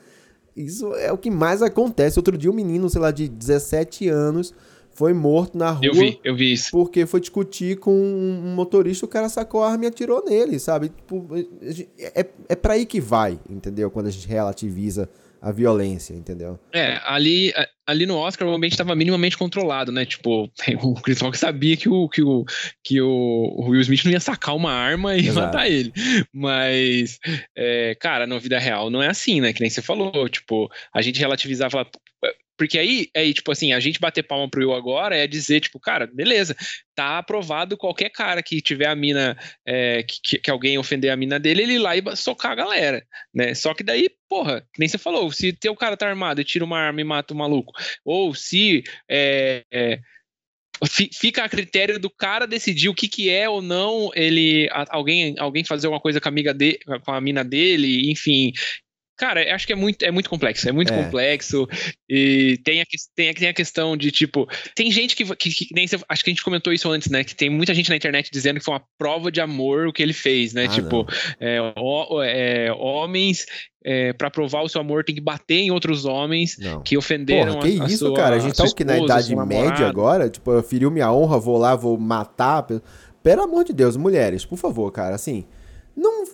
isso 0.56 0.94
é 0.94 1.12
o 1.12 1.18
que 1.18 1.30
mais 1.30 1.60
acontece. 1.60 2.18
Outro 2.18 2.38
dia, 2.38 2.50
um 2.50 2.54
menino, 2.54 2.88
sei 2.88 3.00
lá, 3.00 3.10
de 3.10 3.28
17 3.28 4.08
anos 4.08 4.54
foi 4.96 5.12
morto 5.12 5.58
na 5.58 5.72
rua. 5.72 5.84
Eu 5.84 5.94
vi, 5.94 6.18
eu 6.24 6.34
vi 6.34 6.52
isso. 6.54 6.70
Porque 6.70 7.04
foi 7.04 7.20
discutir 7.20 7.78
com 7.78 7.92
um 7.92 8.54
motorista, 8.54 9.04
o 9.04 9.08
cara 9.08 9.28
sacou 9.28 9.62
a 9.62 9.70
arma 9.70 9.84
e 9.84 9.88
atirou 9.88 10.24
nele, 10.24 10.58
sabe? 10.58 10.88
Tipo, 10.88 11.28
é, 11.98 12.26
é 12.48 12.56
pra 12.56 12.72
aí 12.72 12.86
que 12.86 12.98
vai, 12.98 13.38
entendeu? 13.48 13.90
Quando 13.90 14.06
a 14.06 14.10
gente 14.10 14.26
relativiza 14.26 15.08
a 15.40 15.52
violência, 15.52 16.14
entendeu? 16.14 16.58
É, 16.72 16.98
ali, 17.04 17.52
ali 17.86 18.06
no 18.06 18.16
Oscar 18.16 18.48
o 18.48 18.54
ambiente 18.54 18.72
estava 18.72 18.96
minimamente 18.96 19.36
controlado, 19.36 19.92
né? 19.92 20.06
Tipo, 20.06 20.50
o 20.82 20.94
Chris 20.94 21.20
Rock 21.20 21.36
sabia 21.36 21.76
que 21.76 21.88
o, 21.88 22.08
que 22.08 22.22
o, 22.22 22.44
que 22.82 23.00
o 23.00 23.68
Will 23.68 23.82
Smith 23.82 24.04
não 24.04 24.12
ia 24.12 24.20
sacar 24.20 24.56
uma 24.56 24.72
arma 24.72 25.14
e 25.14 25.28
Exato. 25.28 25.46
matar 25.46 25.70
ele. 25.70 25.92
Mas, 26.32 27.18
é, 27.54 27.94
cara, 28.00 28.26
na 28.26 28.38
vida 28.38 28.58
real 28.58 28.90
não 28.90 29.02
é 29.02 29.08
assim, 29.08 29.40
né? 29.40 29.52
Que 29.52 29.60
nem 29.60 29.70
você 29.70 29.82
falou. 29.82 30.28
Tipo, 30.28 30.70
a 30.92 31.02
gente 31.02 31.20
relativizava, 31.20 31.86
porque 32.56 32.78
aí, 32.78 33.08
aí, 33.14 33.34
tipo 33.34 33.52
assim, 33.52 33.72
a 33.72 33.80
gente 33.80 34.00
bater 34.00 34.22
palma 34.22 34.48
pro 34.48 34.60
Will 34.60 34.74
agora 34.74 35.16
é 35.16 35.26
dizer, 35.26 35.60
tipo, 35.60 35.78
cara, 35.78 36.06
beleza, 36.06 36.56
tá 36.94 37.18
aprovado 37.18 37.76
qualquer 37.76 38.10
cara 38.10 38.42
que 38.42 38.60
tiver 38.60 38.86
a 38.86 38.96
mina, 38.96 39.36
é, 39.64 40.02
que, 40.02 40.38
que, 40.38 40.50
alguém 40.50 40.78
ofender 40.78 41.10
a 41.10 41.16
mina 41.16 41.38
dele, 41.38 41.62
ele 41.62 41.74
ir 41.74 41.78
lá 41.78 41.96
e 41.96 42.16
socar 42.16 42.52
a 42.52 42.56
galera, 42.56 43.06
né? 43.34 43.54
Só 43.54 43.74
que 43.74 43.82
daí, 43.82 44.08
porra, 44.28 44.66
nem 44.78 44.88
você 44.88 44.98
falou, 44.98 45.30
se 45.30 45.52
teu 45.52 45.74
cara 45.74 45.96
tá 45.96 46.08
armado 46.08 46.40
e 46.40 46.44
tira 46.44 46.64
uma 46.64 46.78
arma 46.78 47.00
e 47.00 47.04
mata 47.04 47.34
o 47.34 47.36
maluco, 47.36 47.72
ou 48.04 48.34
se 48.34 48.82
é, 49.08 49.62
é, 49.72 50.00
fica 51.12 51.44
a 51.44 51.48
critério 51.48 51.98
do 51.98 52.10
cara 52.10 52.46
decidir 52.46 52.88
o 52.88 52.94
que, 52.94 53.08
que 53.08 53.30
é 53.30 53.48
ou 53.48 53.62
não 53.62 54.10
ele 54.14 54.68
alguém 54.90 55.34
alguém 55.38 55.64
fazer 55.64 55.86
alguma 55.86 56.00
coisa 56.00 56.20
com 56.20 56.28
a 56.28 56.30
amiga 56.30 56.52
de, 56.52 56.78
com 57.04 57.12
a 57.12 57.20
mina 57.20 57.42
dele, 57.42 58.10
enfim, 58.10 58.52
Cara, 59.16 59.54
acho 59.54 59.66
que 59.66 59.72
é 59.72 59.76
muito, 59.76 60.02
é 60.04 60.10
muito 60.10 60.28
complexo, 60.28 60.68
é 60.68 60.72
muito 60.72 60.92
é. 60.92 61.02
complexo. 61.02 61.66
E 62.08 62.60
tem 62.64 62.82
a, 62.82 62.84
tem, 63.14 63.30
a, 63.30 63.34
tem 63.34 63.48
a 63.48 63.54
questão 63.54 63.96
de, 63.96 64.10
tipo, 64.10 64.46
tem 64.74 64.90
gente 64.90 65.16
que, 65.16 65.24
que, 65.36 65.50
que, 65.50 65.74
nem 65.74 65.86
acho 65.86 66.24
que 66.24 66.30
a 66.30 66.32
gente 66.32 66.44
comentou 66.44 66.72
isso 66.72 66.90
antes, 66.90 67.08
né? 67.08 67.24
Que 67.24 67.34
tem 67.34 67.48
muita 67.48 67.74
gente 67.74 67.88
na 67.88 67.96
internet 67.96 68.28
dizendo 68.30 68.58
que 68.58 68.64
foi 68.64 68.74
uma 68.74 68.82
prova 68.98 69.32
de 69.32 69.40
amor 69.40 69.86
o 69.86 69.92
que 69.92 70.02
ele 70.02 70.12
fez, 70.12 70.52
né? 70.52 70.64
Ah, 70.64 70.68
tipo, 70.68 71.06
é, 71.40 71.60
o, 71.76 72.22
é, 72.22 72.72
homens 72.72 73.46
é, 73.82 74.12
para 74.12 74.30
provar 74.30 74.62
o 74.62 74.68
seu 74.68 74.80
amor 74.80 75.04
tem 75.04 75.14
que 75.14 75.20
bater 75.20 75.60
em 75.60 75.70
outros 75.70 76.04
homens 76.04 76.58
não. 76.58 76.82
que 76.82 76.96
ofenderam 76.98 77.54
Porra, 77.54 77.68
que 77.68 77.80
a, 77.80 77.84
a 77.84 77.86
isso, 77.86 78.06
sua, 78.06 78.16
cara? 78.16 78.36
A 78.36 78.38
gente 78.38 78.56
tá 78.56 78.64
o 78.64 78.74
que 78.74 78.84
na 78.84 78.98
idade 78.98 79.34
média 79.34 79.86
agora? 79.86 80.28
Tipo, 80.28 80.50
eu 80.50 80.62
feriu 80.62 80.90
minha 80.90 81.10
honra, 81.10 81.38
vou 81.38 81.56
lá, 81.56 81.74
vou 81.74 81.96
matar. 81.96 82.66
Pelo 83.22 83.42
amor 83.42 83.64
de 83.64 83.72
Deus, 83.72 83.96
mulheres, 83.96 84.44
por 84.44 84.58
favor, 84.58 84.90
cara, 84.90 85.14
assim, 85.14 85.46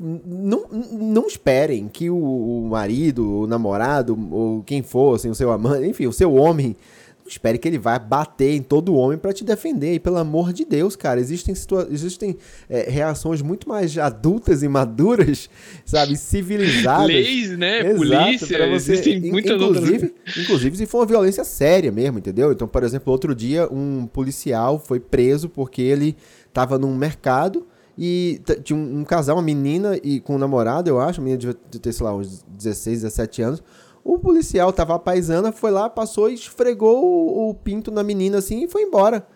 não, 0.01 0.65
não, 0.93 1.27
esperem 1.27 1.89
que 1.89 2.11
o, 2.11 2.17
o 2.17 2.69
marido, 2.69 3.41
o 3.41 3.47
namorado, 3.47 4.19
ou 4.31 4.63
quem 4.63 4.83
for, 4.83 5.17
assim, 5.17 5.31
o 5.31 5.35
seu 5.35 5.51
amante, 5.51 5.87
enfim, 5.87 6.07
o 6.07 6.13
seu 6.13 6.35
homem, 6.35 6.77
não 7.23 7.29
espere 7.29 7.57
que 7.57 7.69
ele 7.69 7.79
vá 7.79 7.99
bater 7.99 8.55
em 8.55 8.63
todo 8.63 8.95
homem 8.95 9.17
para 9.17 9.33
te 9.33 9.45
defender. 9.45 9.95
E 9.95 10.01
pelo 10.01 10.19
amor 10.19 10.53
de 10.53 10.65
Deus, 10.65 10.97
cara, 10.97 11.21
existem, 11.21 11.55
existem 11.91 12.37
é, 12.69 12.91
reações 12.91 13.41
muito 13.41 13.69
mais 13.69 13.97
adultas 13.97 14.63
e 14.63 14.69
maduras, 14.69 15.49
sabe, 15.85 16.17
civilizadas. 16.17 17.07
Leis, 17.07 17.57
né? 17.57 17.79
Exato, 17.79 17.97
Polícia, 17.97 18.69
você, 18.69 18.93
existem 18.93 19.21
muitas 19.31 19.53
inclusive, 19.53 20.07
outras. 20.07 20.37
Inclusive, 20.37 20.77
se 20.77 20.87
for 20.87 20.99
uma 20.99 21.07
violência 21.07 21.45
séria 21.45 21.93
mesmo, 21.93 22.19
entendeu? 22.19 22.51
Então, 22.53 22.67
por 22.67 22.83
exemplo, 22.83 23.13
outro 23.13 23.35
dia, 23.35 23.69
um 23.73 24.07
policial 24.07 24.79
foi 24.79 24.99
preso 24.99 25.49
porque 25.49 25.81
ele 25.81 26.17
estava 26.49 26.79
num 26.79 26.95
mercado 26.97 27.67
e 27.97 28.41
tinha 28.65 28.79
um, 28.79 29.01
um, 29.01 29.05
casal, 29.05 29.37
uma 29.37 29.43
menina 29.43 29.99
e 30.03 30.21
com 30.21 30.37
um 30.37 30.39
namorado, 30.39 30.89
eu 30.89 31.01
acho, 31.01 31.21
menina 31.21 31.39
devia 31.39 31.55
ter, 31.55 31.93
sei 31.93 32.05
lá, 32.05 32.15
uns 32.15 32.43
16, 32.49 33.03
17 33.03 33.43
anos. 33.43 33.63
O 34.05 34.19
policial 34.19 34.73
tava 34.73 34.99
paisana, 34.99 35.53
foi 35.53 35.71
lá, 35.71 35.89
passou 35.89 36.29
e 36.29 36.35
esfregou 36.35 37.05
o, 37.05 37.51
o 37.51 37.55
pinto 37.55 37.91
na 37.91 38.03
menina 38.03 38.39
assim 38.39 38.65
e 38.65 38.69
foi 38.69 38.83
embora. 38.83 39.27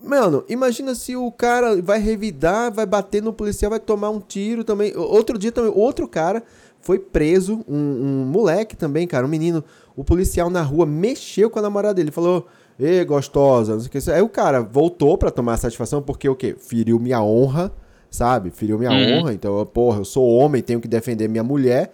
Mano, 0.00 0.44
imagina 0.48 0.94
se 0.94 1.16
o 1.16 1.32
cara 1.32 1.80
vai 1.80 1.98
revidar, 1.98 2.70
vai 2.70 2.84
bater 2.84 3.22
no 3.22 3.32
policial, 3.32 3.70
vai 3.70 3.80
tomar 3.80 4.10
um 4.10 4.20
tiro 4.20 4.62
também. 4.62 4.94
Outro 4.94 5.38
dia 5.38 5.50
também, 5.50 5.72
outro 5.74 6.06
cara 6.06 6.42
foi 6.82 6.98
preso, 6.98 7.64
um, 7.66 7.76
um 7.76 8.26
moleque 8.26 8.76
também, 8.76 9.06
cara, 9.06 9.24
um 9.24 9.30
menino. 9.30 9.64
O 9.96 10.04
policial 10.04 10.50
na 10.50 10.60
rua 10.60 10.84
mexeu 10.84 11.48
com 11.48 11.58
a 11.58 11.62
namorada 11.62 11.94
dele, 11.94 12.10
falou: 12.10 12.46
Ê, 12.78 13.04
gostosa, 13.04 13.74
não 13.74 13.80
sei 13.80 13.88
o 13.88 13.90
que. 13.90 14.10
Aí 14.10 14.22
o 14.22 14.28
cara 14.28 14.60
voltou 14.60 15.16
para 15.16 15.30
tomar 15.30 15.56
satisfação 15.56 16.02
porque 16.02 16.28
o 16.28 16.34
quê? 16.34 16.56
Feriu 16.58 16.98
minha 16.98 17.22
honra, 17.22 17.72
sabe? 18.10 18.50
Feriu 18.50 18.78
minha 18.78 18.90
uhum. 18.90 19.18
honra. 19.18 19.34
Então, 19.34 19.64
porra, 19.66 19.98
eu 20.00 20.04
sou 20.04 20.28
homem, 20.28 20.62
tenho 20.62 20.80
que 20.80 20.88
defender 20.88 21.28
minha 21.28 21.44
mulher. 21.44 21.92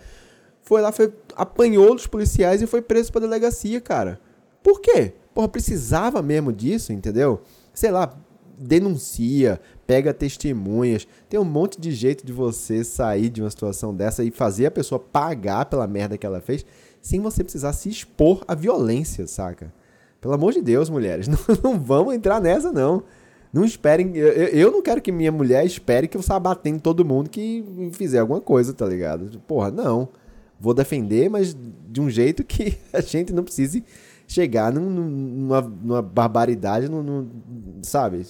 Foi 0.63 0.81
lá, 0.81 0.91
foi, 0.91 1.13
apanhou 1.37 1.95
os 1.95 2.07
policiais 2.07 2.63
e 2.63 2.67
foi 2.67 2.81
preso 2.81 3.13
pra 3.13 3.21
delegacia, 3.21 3.81
cara. 3.81 4.21
Por 4.63 4.81
quê? 4.81 5.15
Porra, 5.35 5.49
precisava 5.49 6.23
mesmo 6.23 6.53
disso, 6.53 6.93
entendeu? 6.93 7.41
Sei 7.75 7.91
lá, 7.91 8.15
denuncia, 8.59 9.61
pega 9.87 10.15
testemunhas. 10.15 11.07
Tem 11.29 11.39
um 11.41 11.45
monte 11.45 11.81
de 11.81 11.91
jeito 11.93 12.25
de 12.25 12.33
você 12.33 12.85
sair 12.85 13.29
de 13.29 13.43
uma 13.43 13.51
situação 13.51 13.95
dessa 13.95 14.23
e 14.23 14.31
fazer 14.31 14.67
a 14.67 14.71
pessoa 14.71 14.99
pagar 14.99 15.67
pela 15.67 15.87
merda 15.87 16.17
que 16.17 16.27
ela 16.27 16.41
fez, 16.41 16.65
sem 17.01 17.21
você 17.21 17.43
precisar 17.43 17.73
se 17.73 17.89
expor 17.89 18.45
à 18.47 18.55
violência, 18.55 19.27
saca? 19.27 19.73
Pelo 20.21 20.35
amor 20.35 20.53
de 20.53 20.61
Deus, 20.61 20.91
mulheres, 20.91 21.27
não, 21.29 21.39
não 21.63 21.81
vamos 21.81 22.15
entrar 22.15 22.41
nessa, 22.41 22.73
não. 22.73 23.03
Não 23.53 23.65
esperem. 23.65 24.17
Eu, 24.17 24.29
eu 24.29 24.71
não 24.71 24.83
quero 24.83 25.01
que 25.01 25.11
minha 25.11 25.33
mulher 25.33 25.65
espere 25.65 26.07
que 26.07 26.17
eu 26.17 26.23
saia 26.23 26.39
batendo 26.39 26.81
todo 26.81 27.05
mundo 27.05 27.29
que 27.29 27.91
fizer 27.93 28.21
alguma 28.21 28.41
coisa, 28.41 28.73
tá 28.73 28.87
ligado? 28.87 29.41
Porra, 29.41 29.71
não. 29.71 30.09
Vou 30.59 30.75
defender, 30.75 31.29
mas 31.29 31.57
de 31.89 32.01
um 32.01 32.09
jeito 32.09 32.45
que 32.45 32.79
a 32.93 33.01
gente 33.01 33.33
não 33.33 33.43
precise 33.43 33.83
chegar 34.29 34.73
num, 34.73 34.89
numa, 34.89 35.61
numa 35.63 36.03
barbaridade, 36.03 36.89
num, 36.89 37.03
num, 37.03 37.29
sabe? 37.83 38.25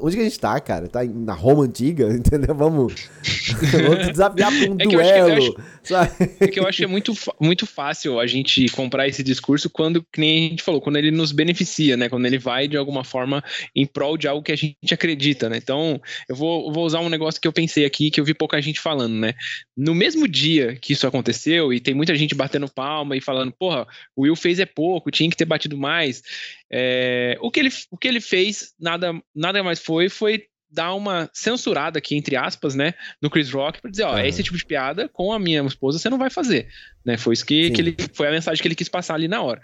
Onde 0.00 0.16
que 0.16 0.22
a 0.22 0.24
gente 0.24 0.38
tá, 0.38 0.58
cara? 0.60 0.88
Tá 0.88 1.04
na 1.04 1.34
Roma 1.34 1.64
antiga, 1.64 2.08
entendeu? 2.14 2.54
Vamos, 2.54 2.94
vamos 3.72 4.08
desafiar 4.08 4.50
pra 4.50 4.70
um 4.70 4.76
é 4.78 4.84
duelo. 4.84 5.54
Que 5.82 5.94
acho, 5.94 6.22
é 6.40 6.48
que 6.48 6.60
eu 6.60 6.66
acho 6.66 6.78
que 6.78 6.84
é 6.84 6.88
muito, 6.88 7.12
muito 7.40 7.66
fácil 7.66 8.18
a 8.20 8.26
gente 8.26 8.68
comprar 8.68 9.08
esse 9.08 9.22
discurso 9.22 9.68
quando, 9.70 10.02
que 10.12 10.20
nem 10.20 10.46
a 10.46 10.50
gente 10.50 10.62
falou, 10.62 10.80
quando 10.80 10.96
ele 10.96 11.10
nos 11.10 11.32
beneficia, 11.32 11.96
né? 11.96 12.08
Quando 12.08 12.26
ele 12.26 12.38
vai 12.38 12.68
de 12.68 12.76
alguma 12.76 13.04
forma 13.04 13.42
em 13.74 13.86
prol 13.86 14.16
de 14.16 14.28
algo 14.28 14.42
que 14.42 14.52
a 14.52 14.56
gente 14.56 14.92
acredita, 14.92 15.48
né? 15.48 15.56
Então, 15.56 16.00
eu 16.28 16.36
vou, 16.36 16.72
vou 16.72 16.84
usar 16.84 17.00
um 17.00 17.08
negócio 17.08 17.40
que 17.40 17.48
eu 17.48 17.52
pensei 17.52 17.84
aqui, 17.84 18.10
que 18.10 18.20
eu 18.20 18.24
vi 18.24 18.34
pouca 18.34 18.60
gente 18.60 18.80
falando, 18.80 19.14
né? 19.14 19.34
No 19.76 19.94
mesmo 19.94 20.26
dia 20.28 20.76
que 20.76 20.92
isso 20.92 21.06
aconteceu, 21.06 21.72
e 21.72 21.80
tem 21.80 21.94
muita 21.94 22.14
gente 22.14 22.34
batendo 22.34 22.68
palma 22.68 23.16
e 23.16 23.20
falando, 23.20 23.52
porra, 23.52 23.86
o 24.14 24.22
Will 24.22 24.36
fez 24.36 24.58
é 24.58 24.66
pouco, 24.66 25.10
tinha 25.10 25.28
que 25.30 25.36
ter 25.36 25.44
batido 25.44 25.76
mais. 25.76 26.22
É, 26.70 27.36
o, 27.40 27.50
que 27.50 27.60
ele, 27.60 27.70
o 27.90 27.96
que 27.96 28.08
ele 28.08 28.20
fez, 28.20 28.74
nada, 28.78 29.12
nada 29.34 29.62
mais 29.62 29.80
foi, 29.80 30.08
foi 30.08 30.44
dar 30.70 30.94
uma 30.94 31.30
censurada 31.32 31.98
aqui, 31.98 32.14
entre 32.14 32.36
aspas, 32.36 32.74
né, 32.74 32.92
no 33.22 33.30
Chris 33.30 33.50
Rock, 33.50 33.80
para 33.80 33.90
dizer, 33.90 34.04
ó, 34.04 34.12
uhum. 34.12 34.18
esse 34.18 34.42
tipo 34.42 34.56
de 34.56 34.66
piada 34.66 35.08
com 35.08 35.32
a 35.32 35.38
minha 35.38 35.62
esposa 35.62 35.98
você 35.98 36.10
não 36.10 36.18
vai 36.18 36.30
fazer, 36.30 36.68
né, 37.08 37.16
foi 37.16 37.32
isso 37.32 37.46
que, 37.46 37.70
que 37.70 37.80
ele, 37.80 37.96
foi 38.12 38.28
a 38.28 38.30
mensagem 38.30 38.60
que 38.60 38.68
ele 38.68 38.74
quis 38.74 38.88
passar 38.88 39.14
ali 39.14 39.26
na 39.26 39.40
hora. 39.40 39.62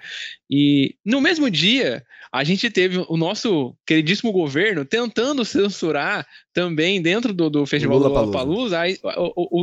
E 0.50 0.94
no 1.04 1.20
mesmo 1.20 1.50
dia, 1.50 2.02
a 2.32 2.42
gente 2.42 2.70
teve 2.70 3.04
o 3.06 3.16
nosso 3.18 3.76
queridíssimo 3.86 4.32
governo 4.32 4.82
tentando 4.82 5.44
censurar 5.44 6.26
também 6.54 7.02
dentro 7.02 7.34
do, 7.34 7.50
do 7.50 7.66
Festival 7.66 7.98
Lula 7.98 8.08
do 8.08 8.14
Lollapalooza 8.14 8.78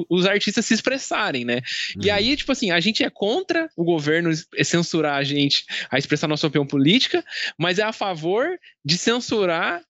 os 0.09 0.25
artistas 0.25 0.65
se 0.65 0.73
expressarem, 0.73 1.43
né? 1.43 1.61
Uhum. 1.95 2.03
E 2.03 2.09
aí, 2.09 2.35
tipo 2.35 2.51
assim, 2.51 2.69
a 2.69 2.79
gente 2.79 3.03
é 3.03 3.09
contra 3.09 3.69
o 3.75 3.83
governo 3.83 4.29
censurar 4.63 5.15
a 5.15 5.23
gente 5.23 5.65
a 5.89 5.97
expressar 5.97 6.27
nossa 6.27 6.45
opinião 6.45 6.67
política, 6.67 7.23
mas 7.57 7.79
é 7.79 7.83
a 7.83 7.93
favor 7.93 8.59
de 8.83 8.97
censurar 8.97 9.81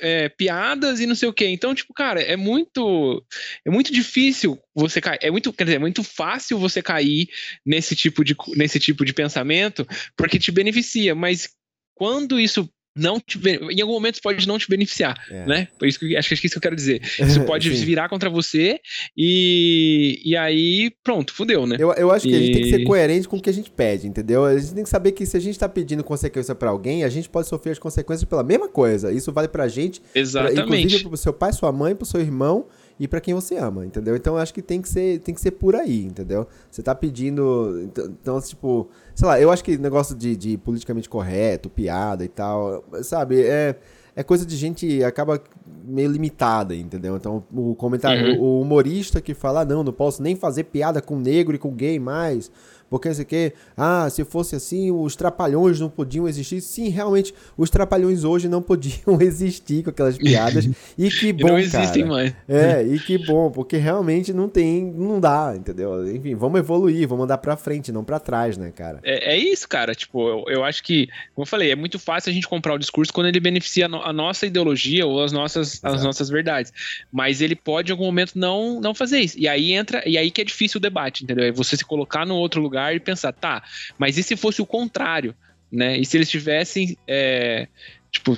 é, 0.00 0.28
piadas 0.28 1.00
e 1.00 1.06
não 1.06 1.14
sei 1.14 1.28
o 1.28 1.32
quê. 1.32 1.46
Então, 1.48 1.74
tipo, 1.74 1.94
cara, 1.94 2.20
é 2.20 2.36
muito 2.36 3.24
é 3.64 3.70
muito 3.70 3.92
difícil 3.92 4.58
você 4.74 5.00
cair, 5.00 5.18
é 5.22 5.30
muito, 5.30 5.52
quer 5.52 5.64
dizer, 5.64 5.76
é 5.76 5.80
muito 5.80 6.02
fácil 6.02 6.58
você 6.58 6.82
cair 6.82 7.28
nesse 7.64 7.94
tipo 7.94 8.24
de 8.24 8.36
nesse 8.56 8.78
tipo 8.78 9.04
de 9.04 9.12
pensamento, 9.12 9.86
porque 10.16 10.38
te 10.38 10.50
beneficia, 10.50 11.14
mas 11.14 11.48
quando 11.94 12.38
isso 12.38 12.68
não 12.94 13.18
te, 13.18 13.40
em 13.48 13.80
algum 13.80 13.94
momento 13.94 14.20
pode 14.22 14.46
não 14.46 14.58
te 14.58 14.68
beneficiar, 14.68 15.16
é. 15.30 15.46
né? 15.46 15.68
Por 15.78 15.88
isso 15.88 15.98
que 15.98 16.16
acho 16.16 16.28
que 16.28 16.34
é 16.34 16.36
isso 16.36 16.50
que 16.50 16.58
eu 16.58 16.62
quero 16.62 16.76
dizer. 16.76 17.00
Isso 17.18 17.44
pode 17.44 17.70
virar 17.70 18.08
contra 18.08 18.28
você 18.28 18.78
e, 19.16 20.20
e 20.24 20.36
aí, 20.36 20.92
pronto, 21.02 21.32
fudeu, 21.32 21.66
né? 21.66 21.76
Eu, 21.78 21.92
eu 21.92 22.10
acho 22.10 22.28
que 22.28 22.34
a 22.34 22.38
gente 22.38 22.52
tem 22.52 22.62
que 22.62 22.70
ser 22.70 22.84
coerente 22.84 23.28
com 23.28 23.36
o 23.36 23.40
que 23.40 23.48
a 23.48 23.52
gente 23.52 23.70
pede, 23.70 24.06
entendeu? 24.06 24.44
A 24.44 24.58
gente 24.58 24.74
tem 24.74 24.84
que 24.84 24.90
saber 24.90 25.12
que 25.12 25.24
se 25.24 25.36
a 25.36 25.40
gente 25.40 25.58
tá 25.58 25.68
pedindo 25.68 26.04
consequência 26.04 26.54
para 26.54 26.70
alguém, 26.70 27.04
a 27.04 27.08
gente 27.08 27.28
pode 27.28 27.48
sofrer 27.48 27.72
as 27.72 27.78
consequências 27.78 28.28
pela 28.28 28.42
mesma 28.42 28.68
coisa. 28.68 29.12
Isso 29.12 29.32
vale 29.32 29.48
pra 29.48 29.68
gente, 29.68 30.02
Exatamente. 30.14 30.66
Pra, 30.66 30.78
inclusive 30.78 31.08
pro 31.08 31.16
seu 31.16 31.32
pai, 31.32 31.52
sua 31.52 31.72
mãe, 31.72 31.94
pro 31.94 32.04
seu 32.04 32.20
irmão 32.20 32.66
e 32.98 33.08
para 33.08 33.20
quem 33.20 33.34
você 33.34 33.56
ama, 33.56 33.84
entendeu? 33.84 34.14
Então 34.16 34.34
eu 34.34 34.40
acho 34.40 34.52
que 34.52 34.62
tem 34.62 34.80
que 34.80 34.88
ser, 34.88 35.20
tem 35.20 35.34
que 35.34 35.40
ser 35.40 35.52
por 35.52 35.74
aí, 35.74 36.04
entendeu? 36.04 36.46
Você 36.70 36.82
tá 36.82 36.94
pedindo. 36.94 37.90
Então, 38.20 38.40
tipo, 38.40 38.88
sei 39.14 39.26
lá, 39.26 39.40
eu 39.40 39.50
acho 39.50 39.64
que 39.64 39.76
negócio 39.76 40.14
de, 40.14 40.36
de 40.36 40.56
politicamente 40.58 41.08
correto, 41.08 41.68
piada 41.68 42.24
e 42.24 42.28
tal, 42.28 42.84
sabe, 43.02 43.42
é, 43.42 43.76
é 44.14 44.22
coisa 44.22 44.44
de 44.44 44.56
gente 44.56 45.02
acaba 45.02 45.42
meio 45.84 46.10
limitada, 46.10 46.74
entendeu? 46.74 47.16
Então 47.16 47.42
o 47.52 47.74
comentário, 47.74 48.36
uhum. 48.36 48.40
o 48.40 48.60
humorista 48.60 49.20
que 49.20 49.34
fala, 49.34 49.60
ah, 49.62 49.64
não, 49.64 49.82
não 49.82 49.92
posso 49.92 50.22
nem 50.22 50.36
fazer 50.36 50.64
piada 50.64 51.00
com 51.00 51.18
negro 51.18 51.54
e 51.56 51.58
com 51.58 51.72
gay 51.72 51.98
mais, 51.98 52.50
porque 52.92 53.14
sei 53.14 53.24
que, 53.24 53.54
ah, 53.74 54.06
se 54.10 54.22
fosse 54.22 54.54
assim, 54.54 54.90
os 54.90 55.16
trapalhões 55.16 55.80
não 55.80 55.88
podiam 55.88 56.28
existir. 56.28 56.60
Sim, 56.60 56.90
realmente, 56.90 57.32
os 57.56 57.70
trapalhões 57.70 58.22
hoje 58.22 58.50
não 58.50 58.60
podiam 58.60 59.16
existir 59.18 59.82
com 59.82 59.88
aquelas 59.88 60.18
piadas. 60.18 60.68
e 60.98 61.08
que 61.08 61.32
bom, 61.32 61.48
não 61.48 61.58
existem 61.58 62.02
cara. 62.02 62.14
mais. 62.14 62.36
É, 62.46 62.82
e 62.82 62.98
que 62.98 63.16
bom, 63.16 63.50
porque 63.50 63.78
realmente 63.78 64.34
não 64.34 64.46
tem, 64.46 64.84
não 64.84 65.18
dá, 65.18 65.54
entendeu? 65.56 66.06
Enfim, 66.14 66.34
vamos 66.34 66.60
evoluir, 66.60 67.08
vamos 67.08 67.24
andar 67.24 67.38
pra 67.38 67.56
frente, 67.56 67.90
não 67.90 68.04
pra 68.04 68.20
trás, 68.20 68.58
né, 68.58 68.70
cara? 68.70 69.00
É, 69.02 69.36
é 69.36 69.38
isso, 69.38 69.66
cara. 69.66 69.94
Tipo, 69.94 70.28
eu, 70.28 70.44
eu 70.48 70.62
acho 70.62 70.82
que, 70.82 71.06
como 71.34 71.44
eu 71.44 71.46
falei, 71.46 71.70
é 71.70 71.74
muito 71.74 71.98
fácil 71.98 72.28
a 72.28 72.34
gente 72.34 72.46
comprar 72.46 72.74
o 72.74 72.78
discurso 72.78 73.10
quando 73.10 73.28
ele 73.28 73.40
beneficia 73.40 73.86
a 73.86 74.12
nossa 74.12 74.44
ideologia 74.44 75.06
ou 75.06 75.24
as 75.24 75.32
nossas, 75.32 75.82
as 75.82 76.04
nossas 76.04 76.28
verdades. 76.28 76.70
Mas 77.10 77.40
ele 77.40 77.56
pode, 77.56 77.90
em 77.90 77.92
algum 77.92 78.04
momento, 78.04 78.32
não, 78.34 78.82
não 78.82 78.94
fazer 78.94 79.20
isso. 79.20 79.38
E 79.38 79.48
aí 79.48 79.72
entra, 79.72 80.06
e 80.06 80.18
aí 80.18 80.30
que 80.30 80.42
é 80.42 80.44
difícil 80.44 80.76
o 80.76 80.82
debate, 80.82 81.24
entendeu? 81.24 81.46
É 81.46 81.50
você 81.50 81.74
se 81.74 81.84
colocar 81.86 82.26
no 82.26 82.34
outro 82.34 82.60
lugar 82.60 82.81
lugar 82.82 82.94
e 82.94 83.00
pensar, 83.00 83.32
tá, 83.32 83.62
mas 83.98 84.18
e 84.18 84.22
se 84.22 84.36
fosse 84.36 84.60
o 84.60 84.66
contrário, 84.66 85.34
né? 85.70 85.96
E 85.96 86.04
se 86.04 86.16
eles 86.16 86.28
tivessem, 86.28 86.96
é, 87.06 87.68
tipo, 88.10 88.36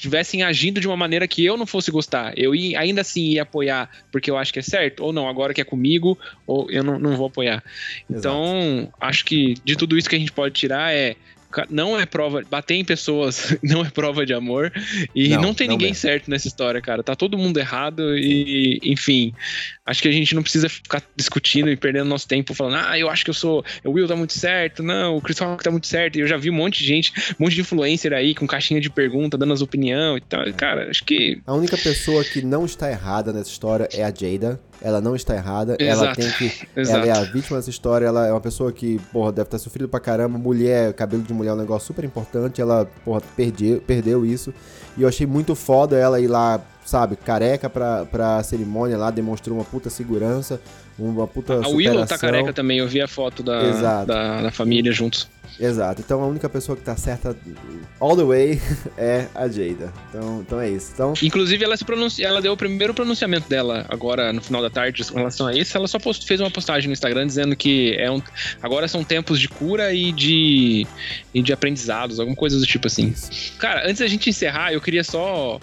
tivessem 0.00 0.42
agindo 0.42 0.80
de 0.80 0.86
uma 0.86 0.96
maneira 0.96 1.28
que 1.28 1.44
eu 1.44 1.56
não 1.56 1.66
fosse 1.66 1.90
gostar, 1.90 2.36
eu 2.36 2.54
ia, 2.54 2.80
ainda 2.80 3.02
assim 3.02 3.30
ia 3.30 3.42
apoiar 3.42 3.90
porque 4.10 4.30
eu 4.30 4.36
acho 4.36 4.52
que 4.52 4.58
é 4.58 4.62
certo, 4.62 5.04
ou 5.04 5.12
não, 5.12 5.28
agora 5.28 5.54
que 5.54 5.60
é 5.60 5.64
comigo, 5.64 6.18
ou 6.46 6.70
eu 6.70 6.82
não, 6.82 6.98
não 6.98 7.16
vou 7.16 7.26
apoiar. 7.26 7.62
Então, 8.08 8.80
Exato. 8.80 8.94
acho 9.00 9.24
que 9.24 9.54
de 9.64 9.76
tudo 9.76 9.96
isso 9.96 10.08
que 10.08 10.16
a 10.16 10.18
gente 10.18 10.32
pode 10.32 10.54
tirar 10.54 10.92
é 10.92 11.16
não 11.68 11.98
é 11.98 12.06
prova. 12.06 12.42
Bater 12.48 12.74
em 12.74 12.84
pessoas 12.84 13.56
não 13.62 13.84
é 13.84 13.90
prova 13.90 14.24
de 14.24 14.32
amor. 14.32 14.72
E 15.14 15.28
não, 15.30 15.42
não 15.42 15.54
tem 15.54 15.66
não 15.66 15.74
ninguém 15.74 15.90
é. 15.90 15.94
certo 15.94 16.30
nessa 16.30 16.48
história, 16.48 16.80
cara. 16.80 17.02
Tá 17.02 17.14
todo 17.14 17.38
mundo 17.38 17.58
errado 17.58 18.16
e, 18.16 18.80
enfim. 18.84 19.34
Acho 19.84 20.02
que 20.02 20.08
a 20.08 20.12
gente 20.12 20.34
não 20.34 20.42
precisa 20.42 20.68
ficar 20.68 21.02
discutindo 21.16 21.70
e 21.70 21.76
perdendo 21.76 22.08
nosso 22.08 22.28
tempo 22.28 22.54
falando, 22.54 22.76
ah, 22.76 22.98
eu 22.98 23.10
acho 23.10 23.24
que 23.24 23.30
eu 23.30 23.34
sou. 23.34 23.64
O 23.84 23.90
Will 23.90 24.06
tá 24.06 24.14
muito 24.14 24.34
certo, 24.34 24.82
não, 24.82 25.16
o 25.16 25.20
Chris 25.20 25.38
Rock 25.38 25.64
tá 25.64 25.70
muito 25.70 25.86
certo. 25.86 26.16
E 26.16 26.20
eu 26.20 26.26
já 26.26 26.36
vi 26.36 26.50
um 26.50 26.54
monte 26.54 26.80
de 26.80 26.86
gente, 26.86 27.12
um 27.38 27.44
monte 27.44 27.54
de 27.54 27.62
influencer 27.62 28.12
aí 28.12 28.34
com 28.34 28.46
caixinha 28.46 28.80
de 28.80 28.88
pergunta, 28.88 29.36
dando 29.36 29.52
as 29.52 29.62
opiniões 29.62 30.18
e 30.18 30.26
tal. 30.26 30.52
Cara, 30.54 30.90
acho 30.90 31.04
que. 31.04 31.40
A 31.46 31.54
única 31.54 31.76
pessoa 31.76 32.22
que 32.24 32.42
não 32.42 32.64
está 32.64 32.90
errada 32.90 33.32
nessa 33.32 33.50
história 33.50 33.88
é 33.92 34.04
a 34.04 34.12
Jada. 34.14 34.60
Ela 34.82 35.00
não 35.00 35.14
está 35.14 35.34
errada. 35.34 35.76
Exato. 35.78 36.04
Ela 36.04 36.14
tem 36.14 36.30
que. 36.32 36.68
Exato. 36.76 36.98
Ela 36.98 37.06
é 37.06 37.10
a 37.10 37.22
vítima 37.24 37.58
dessa 37.58 37.70
história. 37.70 38.06
Ela 38.06 38.26
é 38.26 38.32
uma 38.32 38.40
pessoa 38.40 38.72
que, 38.72 38.98
porra, 39.12 39.32
deve 39.32 39.46
estar 39.46 39.58
sofrido 39.58 39.88
pra 39.88 40.00
caramba. 40.00 40.38
Mulher, 40.38 40.92
cabelo 40.94 41.22
de 41.22 41.32
mulher 41.32 41.50
é 41.50 41.54
um 41.54 41.56
negócio 41.56 41.86
super 41.86 42.04
importante. 42.04 42.60
Ela, 42.60 42.88
porra, 43.04 43.20
perdeu, 43.36 43.80
perdeu 43.80 44.24
isso. 44.24 44.54
E 44.96 45.02
eu 45.02 45.08
achei 45.08 45.26
muito 45.26 45.54
foda 45.54 45.96
ela 45.96 46.20
ir 46.20 46.28
lá 46.28 46.60
sabe, 46.90 47.14
careca 47.14 47.70
pra, 47.70 48.04
pra 48.04 48.42
cerimônia 48.42 48.98
lá, 48.98 49.12
demonstrou 49.12 49.56
uma 49.56 49.64
puta 49.64 49.88
segurança, 49.88 50.60
uma 50.98 51.26
puta 51.26 51.64
A 51.64 51.68
Willow 51.68 52.04
tá 52.04 52.18
careca 52.18 52.52
também, 52.52 52.78
eu 52.78 52.88
vi 52.88 53.00
a 53.00 53.06
foto 53.06 53.44
da, 53.44 54.04
da, 54.04 54.42
da, 54.42 54.50
família 54.50 54.90
juntos. 54.90 55.28
Exato, 55.58 56.02
então 56.04 56.22
a 56.22 56.26
única 56.26 56.48
pessoa 56.48 56.76
que 56.76 56.82
tá 56.82 56.96
certa 56.96 57.36
all 57.98 58.16
the 58.16 58.22
way 58.22 58.60
é 58.96 59.26
a 59.34 59.48
Jada. 59.48 59.92
Então, 60.08 60.40
então 60.40 60.60
é 60.60 60.70
isso. 60.70 60.90
Então... 60.94 61.14
Inclusive, 61.22 61.64
ela 61.64 61.76
se 61.76 61.84
pronuncia, 61.84 62.26
ela 62.26 62.40
deu 62.40 62.52
o 62.52 62.56
primeiro 62.56 62.94
pronunciamento 62.94 63.48
dela 63.48 63.84
agora 63.88 64.32
no 64.32 64.40
final 64.40 64.62
da 64.62 64.70
tarde 64.70 65.04
com 65.04 65.18
relação 65.18 65.46
a 65.46 65.54
isso. 65.54 65.76
Ela 65.76 65.88
só 65.88 65.98
post, 65.98 66.26
fez 66.26 66.40
uma 66.40 66.50
postagem 66.50 66.88
no 66.88 66.92
Instagram 66.92 67.26
dizendo 67.26 67.56
que 67.56 67.94
é 67.98 68.10
um, 68.10 68.22
agora 68.62 68.88
são 68.88 69.04
tempos 69.04 69.40
de 69.40 69.48
cura 69.48 69.92
e 69.92 70.12
de, 70.12 70.86
e 71.34 71.42
de 71.42 71.52
aprendizados, 71.52 72.18
alguma 72.20 72.36
coisa 72.36 72.58
do 72.58 72.66
tipo 72.66 72.86
assim. 72.86 73.08
Isso. 73.08 73.52
Cara, 73.58 73.86
antes 73.86 73.98
da 73.98 74.06
gente 74.06 74.30
encerrar, 74.30 74.72
eu 74.72 74.80
queria 74.80 75.04
só 75.04 75.60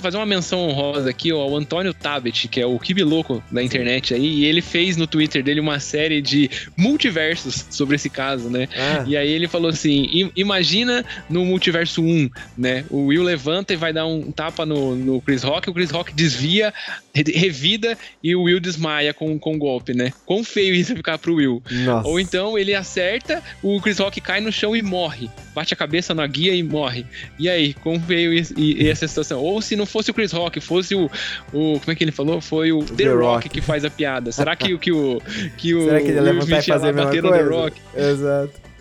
fazer 0.00 0.16
uma 0.16 0.26
menção 0.26 0.60
honrosa 0.60 1.08
aqui 1.10 1.32
ó, 1.32 1.40
ao 1.40 1.56
Antônio 1.56 1.94
Tabet, 1.94 2.48
que 2.48 2.60
é 2.60 2.66
o 2.66 2.78
Kibi 2.78 3.02
Louco 3.02 3.42
da 3.50 3.62
internet 3.62 4.14
aí, 4.14 4.40
e 4.40 4.44
ele 4.44 4.60
fez 4.60 4.96
no 4.96 5.06
Twitter 5.06 5.42
dele 5.42 5.60
uma 5.60 5.80
série 5.80 6.20
de 6.20 6.50
multiversos 6.76 7.66
sobre 7.70 7.96
esse 7.96 8.10
caso, 8.10 8.50
né? 8.50 8.68
Ah. 8.76 9.04
E 9.06 9.13
aí 9.16 9.30
ele 9.30 9.48
falou 9.48 9.70
assim: 9.70 10.30
imagina 10.36 11.04
no 11.28 11.44
multiverso 11.44 12.02
1, 12.02 12.30
né? 12.56 12.84
O 12.90 13.06
Will 13.06 13.22
levanta 13.22 13.72
e 13.72 13.76
vai 13.76 13.92
dar 13.92 14.06
um 14.06 14.30
tapa 14.30 14.64
no, 14.64 14.94
no 14.94 15.20
Chris 15.20 15.42
Rock, 15.42 15.70
o 15.70 15.74
Chris 15.74 15.90
Rock 15.90 16.12
desvia, 16.12 16.72
revida 17.14 17.96
e 18.22 18.34
o 18.34 18.42
Will 18.42 18.60
desmaia 18.60 19.12
com, 19.14 19.38
com 19.38 19.54
um 19.54 19.58
golpe, 19.58 19.94
né? 19.94 20.12
Quão 20.26 20.42
feio 20.42 20.74
isso 20.74 20.94
ficar 20.96 21.18
pro 21.18 21.36
Will. 21.36 21.62
Nossa. 21.70 22.08
Ou 22.08 22.18
então 22.18 22.58
ele 22.58 22.74
acerta, 22.74 23.42
o 23.62 23.80
Chris 23.80 23.98
Rock 23.98 24.20
cai 24.20 24.40
no 24.40 24.52
chão 24.52 24.74
e 24.74 24.82
morre. 24.82 25.30
Bate 25.54 25.72
a 25.72 25.76
cabeça 25.76 26.14
na 26.14 26.26
guia 26.26 26.54
e 26.54 26.62
morre. 26.62 27.06
E 27.38 27.48
aí, 27.48 27.74
quão 27.74 28.00
feio 28.00 28.32
isso, 28.32 28.52
e, 28.56 28.82
e 28.82 28.88
essa 28.88 29.06
situação? 29.06 29.40
Ou 29.40 29.62
se 29.62 29.76
não 29.76 29.86
fosse 29.86 30.10
o 30.10 30.14
Chris 30.14 30.32
Rock, 30.32 30.60
fosse 30.60 30.94
o, 30.94 31.10
o. 31.52 31.78
Como 31.78 31.92
é 31.92 31.94
que 31.94 32.02
ele 32.02 32.10
falou? 32.12 32.40
Foi 32.40 32.72
o 32.72 32.82
The, 32.82 33.04
The 33.04 33.10
Rock, 33.10 33.22
Rock, 33.22 33.48
que 33.48 33.60
faz 33.60 33.84
a 33.84 33.90
piada. 33.90 34.32
Será 34.32 34.56
que, 34.56 34.76
que 34.78 34.90
o. 34.90 35.20
Que 35.56 35.74
o 35.74 35.84
Será 35.86 36.00
que 36.00 36.08
ele 36.08 36.14
ia 36.14 36.22
levantar 36.22 36.58
e 36.58 36.62
fazer 36.62 36.88
a 36.88 36.92
mesma 36.92 37.10
coisa? 37.10 37.30
The 37.30 37.42
Rock? 37.42 37.80
Exato. 37.96 38.73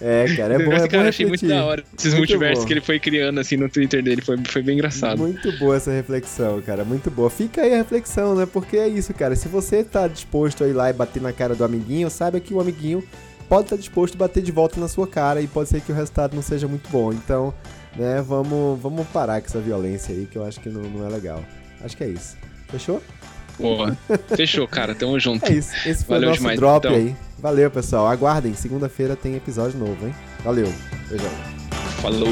É, 0.00 0.26
cara, 0.36 0.54
é 0.54 0.64
bom, 0.64 0.72
é 0.72 0.88
cara, 0.88 1.08
achei 1.08 1.26
muito 1.26 1.46
da 1.46 1.64
hora 1.64 1.84
esses 1.96 2.12
muito 2.12 2.18
multiversos 2.18 2.64
bom. 2.64 2.66
que 2.66 2.72
ele 2.72 2.80
foi 2.80 2.98
criando 2.98 3.38
assim 3.38 3.56
no 3.56 3.68
Twitter 3.68 4.02
dele, 4.02 4.20
foi, 4.20 4.36
foi 4.44 4.62
bem 4.62 4.74
engraçado. 4.74 5.18
Muito 5.18 5.52
boa 5.58 5.76
essa 5.76 5.92
reflexão, 5.92 6.60
cara, 6.62 6.84
muito 6.84 7.10
boa. 7.10 7.30
Fica 7.30 7.62
aí 7.62 7.74
a 7.74 7.76
reflexão, 7.76 8.34
né? 8.34 8.46
Porque 8.46 8.76
é 8.76 8.88
isso, 8.88 9.14
cara. 9.14 9.36
Se 9.36 9.48
você 9.48 9.84
tá 9.84 10.08
disposto 10.08 10.64
a 10.64 10.68
ir 10.68 10.72
lá 10.72 10.90
e 10.90 10.92
bater 10.92 11.22
na 11.22 11.32
cara 11.32 11.54
do 11.54 11.64
amiguinho, 11.64 12.10
saiba 12.10 12.40
que 12.40 12.52
o 12.52 12.60
amiguinho 12.60 13.02
pode 13.48 13.66
estar 13.66 13.76
disposto 13.76 14.14
a 14.14 14.18
bater 14.18 14.42
de 14.42 14.50
volta 14.50 14.80
na 14.80 14.88
sua 14.88 15.06
cara 15.06 15.40
e 15.40 15.46
pode 15.46 15.68
ser 15.68 15.80
que 15.80 15.92
o 15.92 15.94
resultado 15.94 16.34
não 16.34 16.42
seja 16.42 16.66
muito 16.66 16.88
bom. 16.90 17.12
Então, 17.12 17.54
né, 17.96 18.22
vamos, 18.26 18.80
vamos 18.80 19.06
parar 19.08 19.40
com 19.40 19.46
essa 19.46 19.60
violência 19.60 20.14
aí, 20.14 20.26
que 20.26 20.36
eu 20.36 20.44
acho 20.44 20.58
que 20.58 20.68
não, 20.68 20.82
não 20.82 21.06
é 21.06 21.10
legal. 21.10 21.44
Acho 21.84 21.96
que 21.96 22.04
é 22.04 22.08
isso. 22.08 22.36
Fechou? 22.68 23.02
Boa. 23.58 23.96
Fechou, 24.36 24.66
cara. 24.66 24.94
Tamo 24.94 25.18
junto. 25.18 25.44
É 25.50 25.54
isso. 25.54 25.70
Esse 25.86 26.04
foi 26.04 26.16
Valeu 26.16 26.28
o 26.28 26.30
nosso 26.30 26.40
demais, 26.40 26.58
drop 26.58 26.86
então. 26.86 26.98
aí. 26.98 27.16
Valeu, 27.38 27.70
pessoal. 27.70 28.06
Aguardem. 28.06 28.54
Segunda-feira 28.54 29.16
tem 29.16 29.34
episódio 29.36 29.78
novo, 29.78 30.06
hein? 30.06 30.14
Valeu. 30.44 30.72
Beijão. 31.08 31.30
Falou. 32.00 32.28